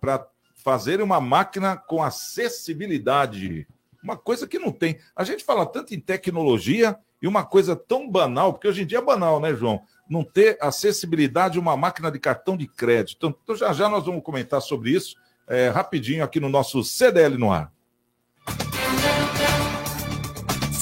[0.00, 3.66] para fazerem uma máquina com acessibilidade.
[4.02, 4.98] Uma coisa que não tem.
[5.14, 8.98] A gente fala tanto em tecnologia e uma coisa tão banal, porque hoje em dia
[8.98, 9.82] é banal, né, João?
[10.08, 13.36] Não ter acessibilidade uma máquina de cartão de crédito.
[13.42, 17.52] Então já já nós vamos comentar sobre isso é, rapidinho aqui no nosso CDL no
[17.52, 17.72] ar.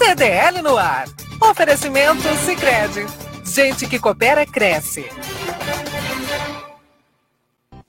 [0.02, 1.04] CDL no ar.
[1.42, 3.04] Oferecimento Sicredi.
[3.44, 5.04] Gente que coopera cresce.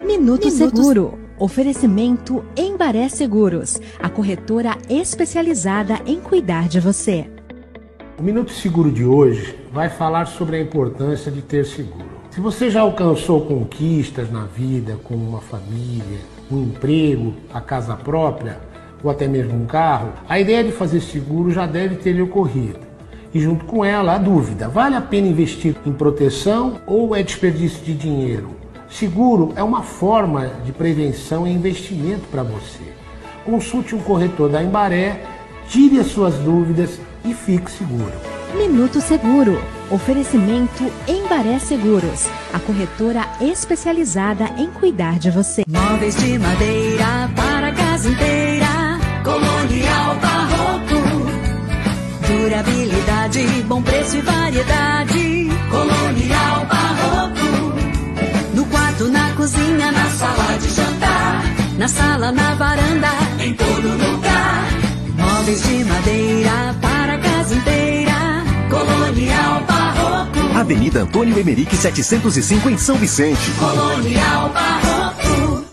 [0.04, 1.18] Minuto, Seguro.
[1.40, 7.32] Oferecimento Embaré Seguros, a corretora especializada em cuidar de você.
[8.20, 12.12] O Minuto Seguro de hoje vai falar sobre a importância de ter seguro.
[12.30, 16.20] Se você já alcançou conquistas na vida, como uma família,
[16.52, 18.60] um emprego, a casa própria
[19.04, 22.80] ou até mesmo um carro, a ideia de fazer seguro já deve ter lhe ocorrido.
[23.34, 27.84] E junto com ela, a dúvida: vale a pena investir em proteção ou é desperdício
[27.84, 28.50] de dinheiro?
[28.90, 32.84] Seguro é uma forma de prevenção e investimento para você.
[33.46, 35.24] Consulte um corretor da Embaré,
[35.68, 38.12] tire as suas dúvidas e fique seguro.
[38.56, 39.62] Minuto Seguro.
[39.90, 45.64] Oferecimento Embaré Seguros, a corretora especializada em cuidar de você.
[45.68, 48.61] Móveis de madeira para a casa inteira.
[52.32, 55.50] Durabilidade, bom preço e variedade.
[55.70, 57.76] Colonial Barroco.
[58.54, 61.44] No quarto, na cozinha, na sala de jantar.
[61.78, 63.10] Na sala, na varanda,
[63.40, 64.66] em todo lugar.
[65.18, 68.12] Móveis de madeira para a casa inteira.
[68.70, 70.58] Colonial Barroco.
[70.58, 73.52] Avenida Antônio Emerick 705 em São Vicente.
[73.60, 75.66] Colonial Barroco.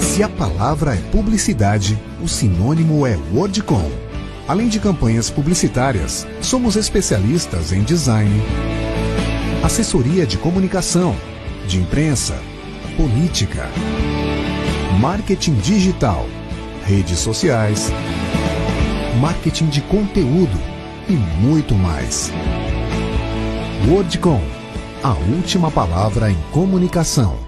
[0.00, 4.11] Se a palavra é publicidade, o sinônimo é Wordcom.
[4.48, 8.42] Além de campanhas publicitárias, somos especialistas em design,
[9.62, 11.16] assessoria de comunicação,
[11.66, 12.34] de imprensa,
[12.96, 13.68] política,
[15.00, 16.26] marketing digital,
[16.84, 17.90] redes sociais,
[19.20, 20.58] marketing de conteúdo
[21.08, 22.30] e muito mais.
[23.88, 24.40] Wordcom,
[25.04, 27.38] a última palavra em comunicação.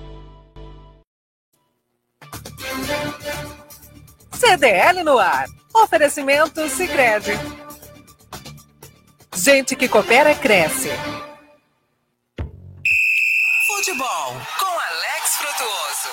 [4.32, 5.47] CDL no ar.
[5.75, 7.33] Oferecimento Sicredi.
[9.35, 10.89] Gente que coopera cresce.
[13.66, 16.09] Futebol com Alex Frutuoso.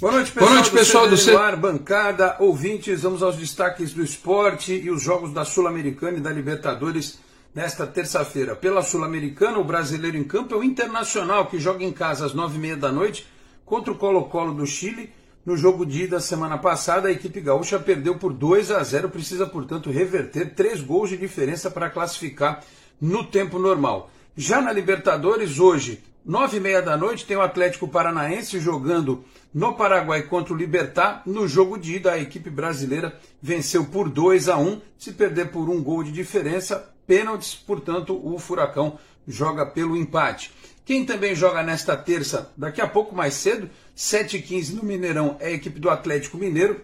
[0.00, 3.00] Boa noite, pessoal, Boa noite, pessoal do, do Celular, bancada, ouvintes.
[3.00, 7.18] Vamos aos destaques do esporte e os jogos da Sul-Americana e da Libertadores
[7.54, 8.54] nesta terça-feira.
[8.54, 12.56] Pela Sul-Americana, o brasileiro em campo é o Internacional, que joga em casa às nove
[12.56, 13.26] e meia da noite
[13.64, 15.10] contra o Colo-Colo do Chile.
[15.48, 19.46] No jogo de ida semana passada, a equipe gaúcha perdeu por 2 a 0, precisa,
[19.46, 22.62] portanto, reverter três gols de diferença para classificar
[23.00, 24.10] no tempo normal.
[24.36, 29.24] Já na Libertadores, hoje, nove e meia da noite, tem o Atlético Paranaense jogando
[29.54, 31.22] no Paraguai contra o Libertar.
[31.24, 34.82] No jogo de ida, a equipe brasileira venceu por 2 a 1.
[34.98, 40.52] Se perder por um gol de diferença, pênaltis, portanto, o Furacão joga pelo empate.
[40.88, 43.68] Quem também joga nesta terça, daqui a pouco mais cedo,
[43.98, 46.80] 7h15 no Mineirão, é a equipe do Atlético Mineiro,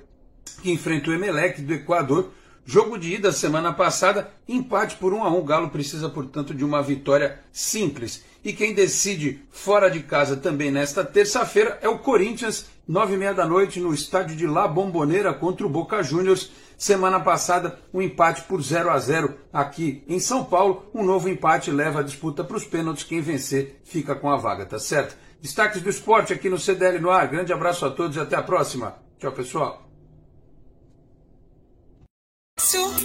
[0.61, 2.33] que enfrenta o Emelec do Equador.
[2.67, 5.39] Jogo de ida semana passada, empate por 1 a 1.
[5.39, 8.25] O Galo precisa, portanto, de uma vitória simples.
[8.43, 13.33] E quem decide fora de casa também nesta terça-feira é o Corinthians, nove e meia
[13.33, 16.51] da noite, no estádio de La Bombonera contra o Boca Juniors.
[16.77, 20.91] Semana passada, um empate por 0 a 0 aqui em São Paulo.
[20.93, 23.05] Um novo empate leva a disputa para os pênaltis.
[23.05, 25.17] Quem vencer fica com a vaga, tá certo?
[25.45, 27.29] Destaques do esporte aqui no CDL no ar.
[27.29, 28.97] Grande abraço a todos e até a próxima.
[29.19, 29.87] Tchau, pessoal.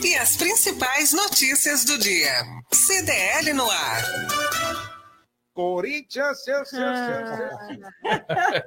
[0.02, 2.32] E as principais notícias do dia.
[2.72, 4.04] CDL no ar.
[5.54, 7.80] Corinthians, seu, seu, seu,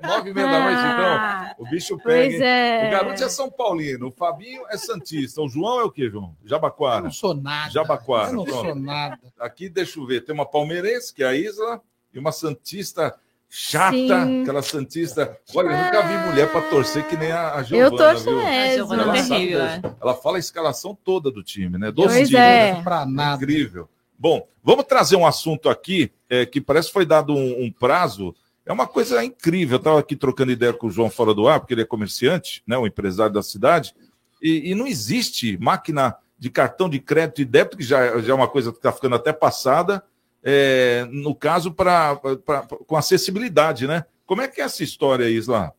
[0.07, 1.65] Nove e meia da noite, então.
[1.65, 2.29] O bicho pega.
[2.29, 2.89] Pois é.
[2.89, 5.41] O garoto é São Paulino, o Fabinho é Santista.
[5.41, 6.37] O João é o quê, João?
[6.45, 6.99] Jabaquara.
[6.99, 7.71] Eu não sou nada.
[7.71, 8.29] Jabaquara.
[8.29, 8.67] Eu não Pronto.
[8.67, 9.19] sou nada.
[9.41, 11.81] Aqui, deixa eu ver, tem uma palmeirense, que é a Isla,
[12.13, 13.19] e uma Santista
[13.55, 14.43] chata, Sim.
[14.43, 15.39] aquela Santista.
[15.55, 18.37] Olha, eu nunca vi mulher para torcer que nem a, a Giovana, Eu torço viu?
[18.39, 18.95] mesmo.
[18.95, 21.91] Ela, é sabe, terrível, ela fala a escalação toda do time, né?
[21.91, 22.83] Dos Pois times, é.
[23.07, 23.35] né?
[23.35, 23.91] Incrível.
[24.19, 28.35] Bom, vamos trazer um assunto aqui é, que parece que foi dado um, um prazo.
[28.65, 29.75] É uma coisa incrível.
[29.75, 32.63] Eu estava aqui trocando ideia com o João fora do ar, porque ele é comerciante,
[32.67, 33.95] né, um empresário da cidade,
[34.41, 38.35] e, e não existe máquina de cartão de crédito e débito, que já, já é
[38.35, 40.03] uma coisa que está ficando até passada,
[40.43, 44.05] é, no caso, pra, pra- com acessibilidade, né?
[44.27, 45.73] Como é que é essa história, Isla?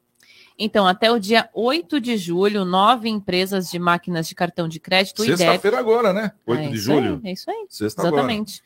[0.57, 5.23] Então, até o dia 8 de julho, nove empresas de máquinas de cartão de crédito
[5.23, 5.27] e.
[5.35, 6.31] Sexta-feira agora, né?
[6.45, 7.19] 8 É de julho.
[7.23, 7.65] aí, é isso aí.
[7.69, 8.01] Sexta.
[8.03, 8.61] Exatamente.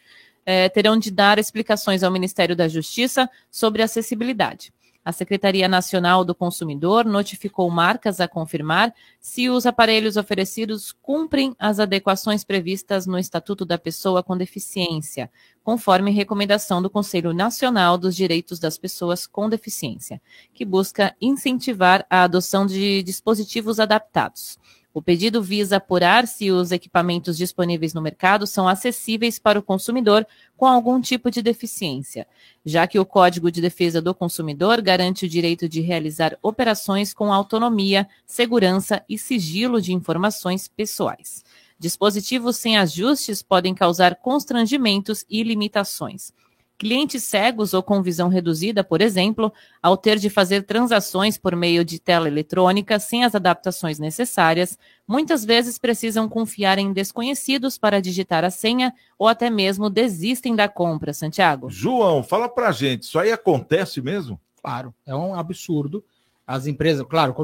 [0.45, 4.73] É, terão de dar explicações ao Ministério da Justiça sobre acessibilidade.
[5.07, 11.79] A Secretaria Nacional do Consumidor notificou marcas a confirmar se os aparelhos oferecidos cumprem as
[11.79, 15.31] adequações previstas no Estatuto da Pessoa com Deficiência,
[15.63, 20.21] conforme recomendação do Conselho Nacional dos Direitos das Pessoas com Deficiência,
[20.53, 24.59] que busca incentivar a adoção de dispositivos adaptados.
[24.97, 30.25] O pedido visa apurar se os equipamentos disponíveis no mercado são acessíveis para o consumidor
[30.57, 32.25] com algum tipo de deficiência,
[32.65, 37.31] já que o Código de Defesa do Consumidor garante o direito de realizar operações com
[37.31, 41.45] autonomia, segurança e sigilo de informações pessoais.
[41.77, 46.33] Dispositivos sem ajustes podem causar constrangimentos e limitações.
[46.77, 49.51] Clientes cegos ou com visão reduzida, por exemplo,
[49.81, 55.43] ao ter de fazer transações por meio de tela eletrônica sem as adaptações necessárias, muitas
[55.43, 61.13] vezes precisam confiar em desconhecidos para digitar a senha ou até mesmo desistem da compra,
[61.13, 61.67] Santiago.
[61.67, 64.39] João, fala pra gente, isso aí acontece mesmo?
[64.61, 66.03] Claro, é um absurdo.
[66.47, 67.35] As empresas, claro,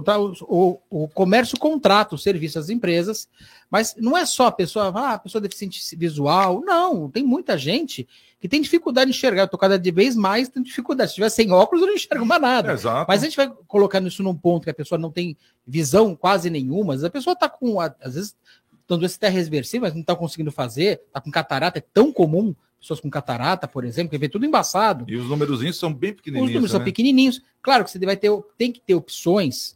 [0.43, 3.27] o, o, comércio contrata o serviço das empresas,
[3.69, 6.61] mas não é só a pessoa, ah, a pessoa deficiente visual.
[6.61, 8.07] Não, tem muita gente
[8.39, 9.41] que tem dificuldade de enxergar.
[9.41, 11.09] Eu tô cada vez mais tendo dificuldade.
[11.09, 12.71] Se tiver sem óculos, eu não enxergo mais nada.
[12.71, 13.05] Exato.
[13.05, 15.35] Mas a gente vai colocando isso num ponto que a pessoa não tem
[15.67, 16.93] visão quase nenhuma.
[16.93, 18.37] Às A pessoa está com, às vezes,
[18.83, 22.55] estão doença até reversível, mas não está conseguindo fazer, está com catarata, é tão comum,
[22.84, 25.05] pessoas com catarata, por exemplo, que vê tudo embaçado.
[25.07, 26.51] E os númerozinhos são bem Os pequenininhos.
[26.53, 26.86] números são né?
[26.86, 27.41] pequenininhos.
[27.61, 29.75] Claro que você vai ter, tem que ter opções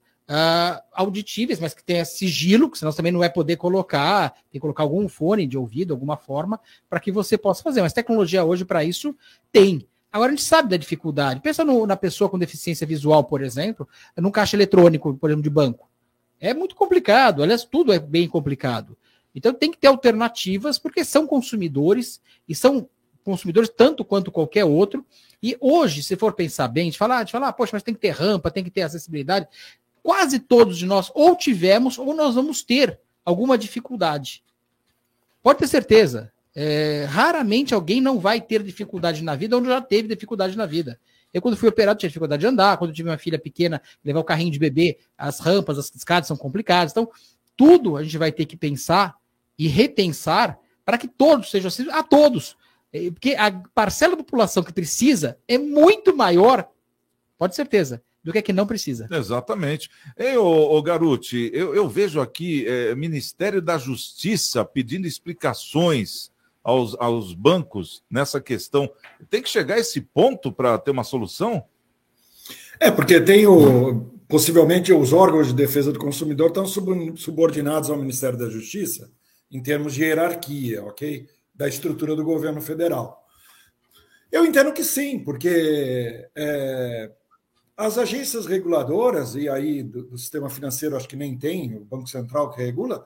[0.93, 4.83] auditíveis, mas que tenha sigilo, que senão também não vai poder colocar, tem que colocar
[4.83, 7.81] algum fone de ouvido, alguma forma, para que você possa fazer.
[7.81, 9.15] Mas tecnologia hoje para isso
[9.51, 9.87] tem.
[10.11, 11.39] Agora a gente sabe da dificuldade.
[11.41, 13.87] Pensa no- na pessoa com deficiência visual, por exemplo,
[14.17, 15.87] num caixa eletrônico, por exemplo, de banco.
[16.39, 18.97] É muito complicado, aliás, tudo é bem complicado.
[19.33, 22.89] Então tem que ter alternativas, porque são consumidores e são
[23.27, 25.05] consumidores tanto quanto qualquer outro.
[25.43, 27.83] E hoje, se for pensar bem, a gente fala, a gente fala ah, poxa, mas
[27.83, 29.47] tem que ter rampa, tem que ter acessibilidade.
[30.01, 34.41] Quase todos de nós ou tivemos ou nós vamos ter alguma dificuldade.
[35.43, 36.31] Pode ter certeza.
[36.55, 40.97] É, raramente alguém não vai ter dificuldade na vida ou já teve dificuldade na vida.
[41.33, 42.77] Eu, quando fui operado, tinha dificuldade de andar.
[42.77, 46.37] Quando tive uma filha pequena, levar o carrinho de bebê, as rampas, as escadas são
[46.37, 46.93] complicadas.
[46.93, 47.09] Então,
[47.57, 49.15] tudo a gente vai ter que pensar
[49.59, 50.57] e repensar
[50.87, 52.55] para que todos sejam acessíveis a todos.
[52.91, 56.67] É, porque a parcela da população que precisa é muito maior,
[57.37, 59.07] pode certeza, do que a que não precisa.
[59.11, 59.89] Exatamente.
[60.17, 66.31] Ei, ô, ô Garuti, eu, eu vejo aqui é, Ministério da Justiça pedindo explicações
[66.63, 68.91] aos, aos bancos nessa questão.
[69.29, 71.63] Tem que chegar a esse ponto para ter uma solução?
[72.79, 74.15] É, porque tem o.
[74.27, 76.65] Possivelmente os órgãos de defesa do consumidor estão
[77.15, 79.09] subordinados ao Ministério da Justiça
[79.49, 81.25] em termos de hierarquia, ok?
[81.57, 83.25] Da estrutura do governo federal.
[84.31, 87.11] Eu entendo que sim, porque é,
[87.75, 92.07] as agências reguladoras, e aí do, do, sistema financeiro acho que nem tem, o Banco
[92.07, 93.05] Central que regula,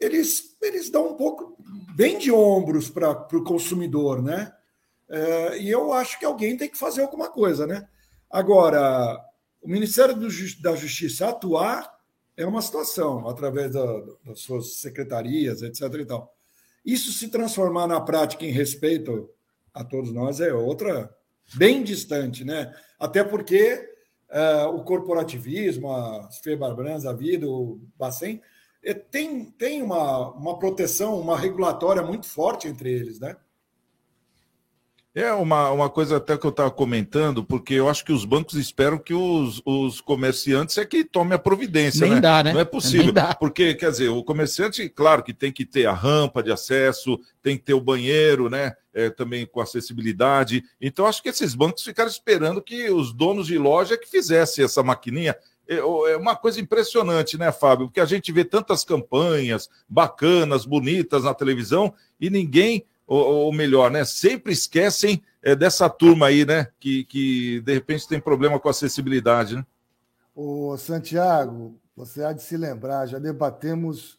[0.00, 1.56] eles, eles dão um pouco
[1.94, 4.52] bem de ombros para o consumidor, né?
[5.10, 7.88] É, e eu acho que alguém tem que fazer alguma coisa, né?
[8.30, 9.18] Agora,
[9.60, 10.28] o Ministério do,
[10.62, 11.98] da Justiça atuar
[12.36, 13.84] é uma situação, através da,
[14.24, 15.82] das suas secretarias, etc.
[15.94, 16.37] E tal.
[16.88, 19.28] Isso se transformar na prática em respeito
[19.74, 21.14] a todos nós é outra,
[21.54, 22.74] bem distante, né?
[22.98, 23.90] Até porque
[24.30, 28.40] uh, o corporativismo, a Febarbrans, a Vida, o Bacen,
[28.82, 33.36] é, tem, tem uma, uma proteção, uma regulatória muito forte entre eles, né?
[35.18, 38.54] É uma, uma coisa até que eu estava comentando, porque eu acho que os bancos
[38.54, 42.02] esperam que os, os comerciantes é que tomem a providência.
[42.02, 42.20] Nem né?
[42.20, 42.52] dá, né?
[42.52, 43.12] Não é possível.
[43.40, 47.56] Porque, quer dizer, o comerciante, claro que tem que ter a rampa de acesso, tem
[47.56, 48.74] que ter o banheiro, né?
[48.94, 50.62] É, também com acessibilidade.
[50.80, 54.84] Então, acho que esses bancos ficaram esperando que os donos de loja que fizessem essa
[54.84, 55.34] maquininha.
[55.66, 57.88] É, é uma coisa impressionante, né, Fábio?
[57.88, 63.90] Porque a gente vê tantas campanhas bacanas, bonitas na televisão e ninguém ou, ou melhor,
[63.90, 68.68] né, sempre esquecem é, dessa turma aí, né, que, que de repente tem problema com
[68.68, 69.66] acessibilidade, né?
[70.36, 74.18] O Santiago, você há de se lembrar, já debatemos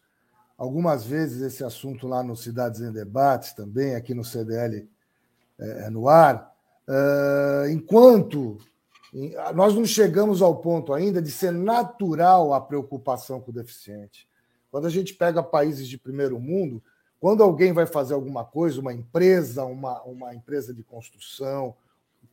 [0.58, 4.90] algumas vezes esse assunto lá no Cidades em Debates, também aqui no CDL
[5.58, 6.54] é, é, no ar.
[6.86, 8.58] Uh, enquanto
[9.56, 14.28] nós não chegamos ao ponto ainda de ser natural a preocupação com o deficiente.
[14.70, 16.84] Quando a gente pega países de primeiro mundo,
[17.20, 21.76] quando alguém vai fazer alguma coisa, uma empresa, uma, uma empresa de construção,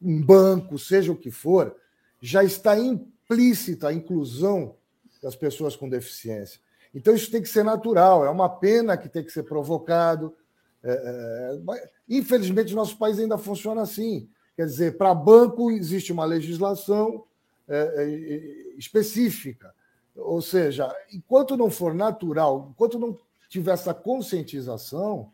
[0.00, 1.74] um banco, seja o que for,
[2.20, 4.76] já está implícita a inclusão
[5.22, 6.60] das pessoas com deficiência.
[6.94, 10.34] Então, isso tem que ser natural, é uma pena que tem que ser provocado.
[10.82, 14.28] É, é, infelizmente, nosso país ainda funciona assim.
[14.54, 17.24] Quer dizer, para banco existe uma legislação
[17.68, 19.74] é, é específica.
[20.14, 23.18] Ou seja, enquanto não for natural, enquanto não
[23.48, 25.30] tiver essa conscientização,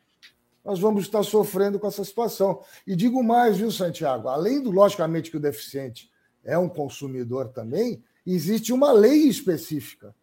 [0.65, 2.63] nós vamos estar sofrendo com essa situação.
[2.87, 4.29] E digo mais, viu, Santiago?
[4.29, 6.11] Além do, logicamente, que o deficiente
[6.45, 10.15] é um consumidor também, existe uma lei específica,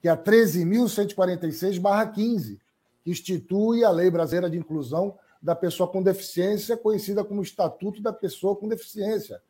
[0.00, 2.58] que é a 13.146-15,
[3.04, 8.12] que institui a Lei Brasileira de Inclusão da Pessoa com Deficiência, conhecida como Estatuto da
[8.12, 9.40] Pessoa com Deficiência.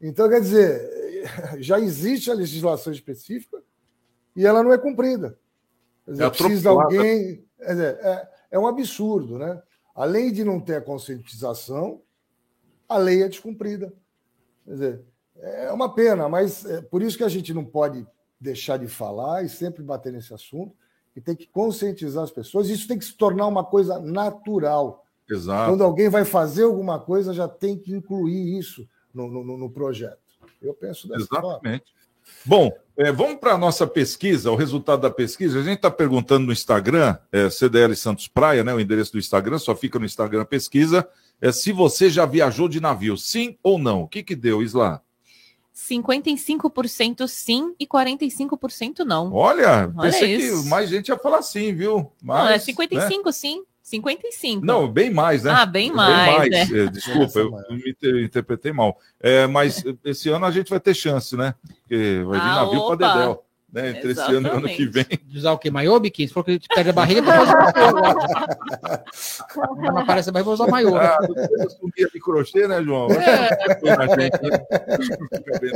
[0.00, 0.88] Então, quer dizer,
[1.58, 3.60] já existe a legislação específica
[4.34, 5.36] e ela não é cumprida.
[6.06, 7.44] Dizer, é precisa alguém.
[7.60, 9.60] É, é um absurdo, né?
[9.94, 12.02] Além de não ter a conscientização,
[12.88, 13.92] a lei é descumprida.
[14.64, 15.04] Quer dizer,
[15.38, 18.06] é uma pena, mas é por isso que a gente não pode
[18.40, 20.76] deixar de falar e sempre bater nesse assunto,
[21.14, 22.68] e tem que conscientizar as pessoas.
[22.68, 25.06] Isso tem que se tornar uma coisa natural.
[25.28, 25.70] Exato.
[25.70, 30.18] Quando alguém vai fazer alguma coisa, já tem que incluir isso no, no, no projeto.
[30.60, 31.84] Eu penso dessa Exatamente.
[31.84, 31.95] Forma.
[32.44, 35.58] Bom, é, vamos para a nossa pesquisa, o resultado da pesquisa.
[35.58, 39.58] A gente está perguntando no Instagram, é, CDL Santos Praia, né, o endereço do Instagram,
[39.58, 41.06] só fica no Instagram pesquisa,
[41.40, 44.02] é, se você já viajou de navio, sim ou não.
[44.02, 45.02] O que, que deu, Isla?
[45.74, 49.30] 55% sim e 45% não.
[49.32, 50.62] Olha, Olha pensei isso.
[50.62, 52.10] que mais gente ia falar sim, viu?
[52.22, 53.32] Mas, não, é 55 né?
[53.32, 53.62] sim.
[53.86, 54.66] 55.
[54.66, 55.52] Não, bem mais, né?
[55.52, 56.26] Ah, bem mais.
[56.26, 56.72] Bem mais.
[56.72, 56.78] É.
[56.80, 58.98] É, desculpa, eu, me interpretei mal.
[59.20, 61.54] É, mas esse ano a gente vai ter chance, né?
[61.82, 63.44] Porque vai vir ah, navio para Dedéu.
[63.72, 64.18] Né, entre Exatamente.
[64.20, 65.06] esse ano e o ano que vem.
[65.34, 65.70] Usar o quê?
[65.70, 66.26] Maiô, biquíni?
[66.28, 67.54] Se for que pega a barriga, vou fazer
[69.82, 70.96] Não aparece mais, vou usar maiô.
[70.96, 71.18] Ah,
[71.78, 73.08] subia de crochê, né, João?
[73.12, 73.78] É.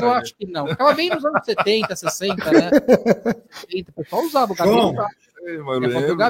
[0.03, 0.67] Eu acho que não.
[0.67, 2.71] Ficava bem nos anos 70, 60, né?
[3.89, 4.95] O pessoal usava o cabelo.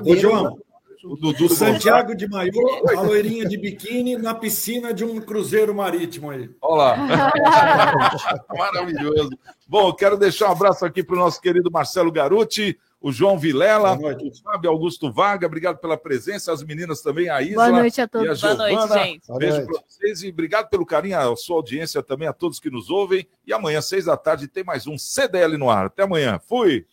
[0.06, 0.58] Ô, João,
[1.04, 6.30] o Dudu Santiago de Maiô, a loirinha de biquíni na piscina de um cruzeiro marítimo
[6.30, 6.50] aí.
[6.60, 6.96] Olá.
[8.50, 9.30] Maravilhoso.
[9.66, 13.96] Bom, quero deixar um abraço aqui para o nosso querido Marcelo Garuti, o João Vilela,
[13.96, 18.08] o Fábio Augusto Vaga, obrigado pela presença, as meninas também, a Isla Boa noite a
[18.08, 18.44] todos.
[18.44, 19.38] a Boa noite, gente.
[19.38, 22.90] Beijo para vocês e obrigado pelo carinho, a sua audiência também, a todos que nos
[22.90, 23.26] ouvem.
[23.46, 25.86] E amanhã, seis da tarde, tem mais um CDL no ar.
[25.86, 26.38] Até amanhã.
[26.46, 26.84] Fui!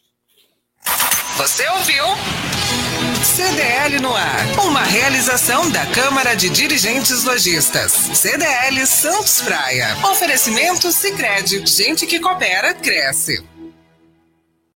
[1.38, 2.57] Você ouviu?
[3.24, 4.46] CDL no ar.
[4.66, 7.92] Uma realização da Câmara de Dirigentes Lojistas.
[8.14, 9.98] CDL Santos Praia.
[10.12, 11.66] Oferecimento Sicredi.
[11.66, 13.44] Gente que coopera, cresce.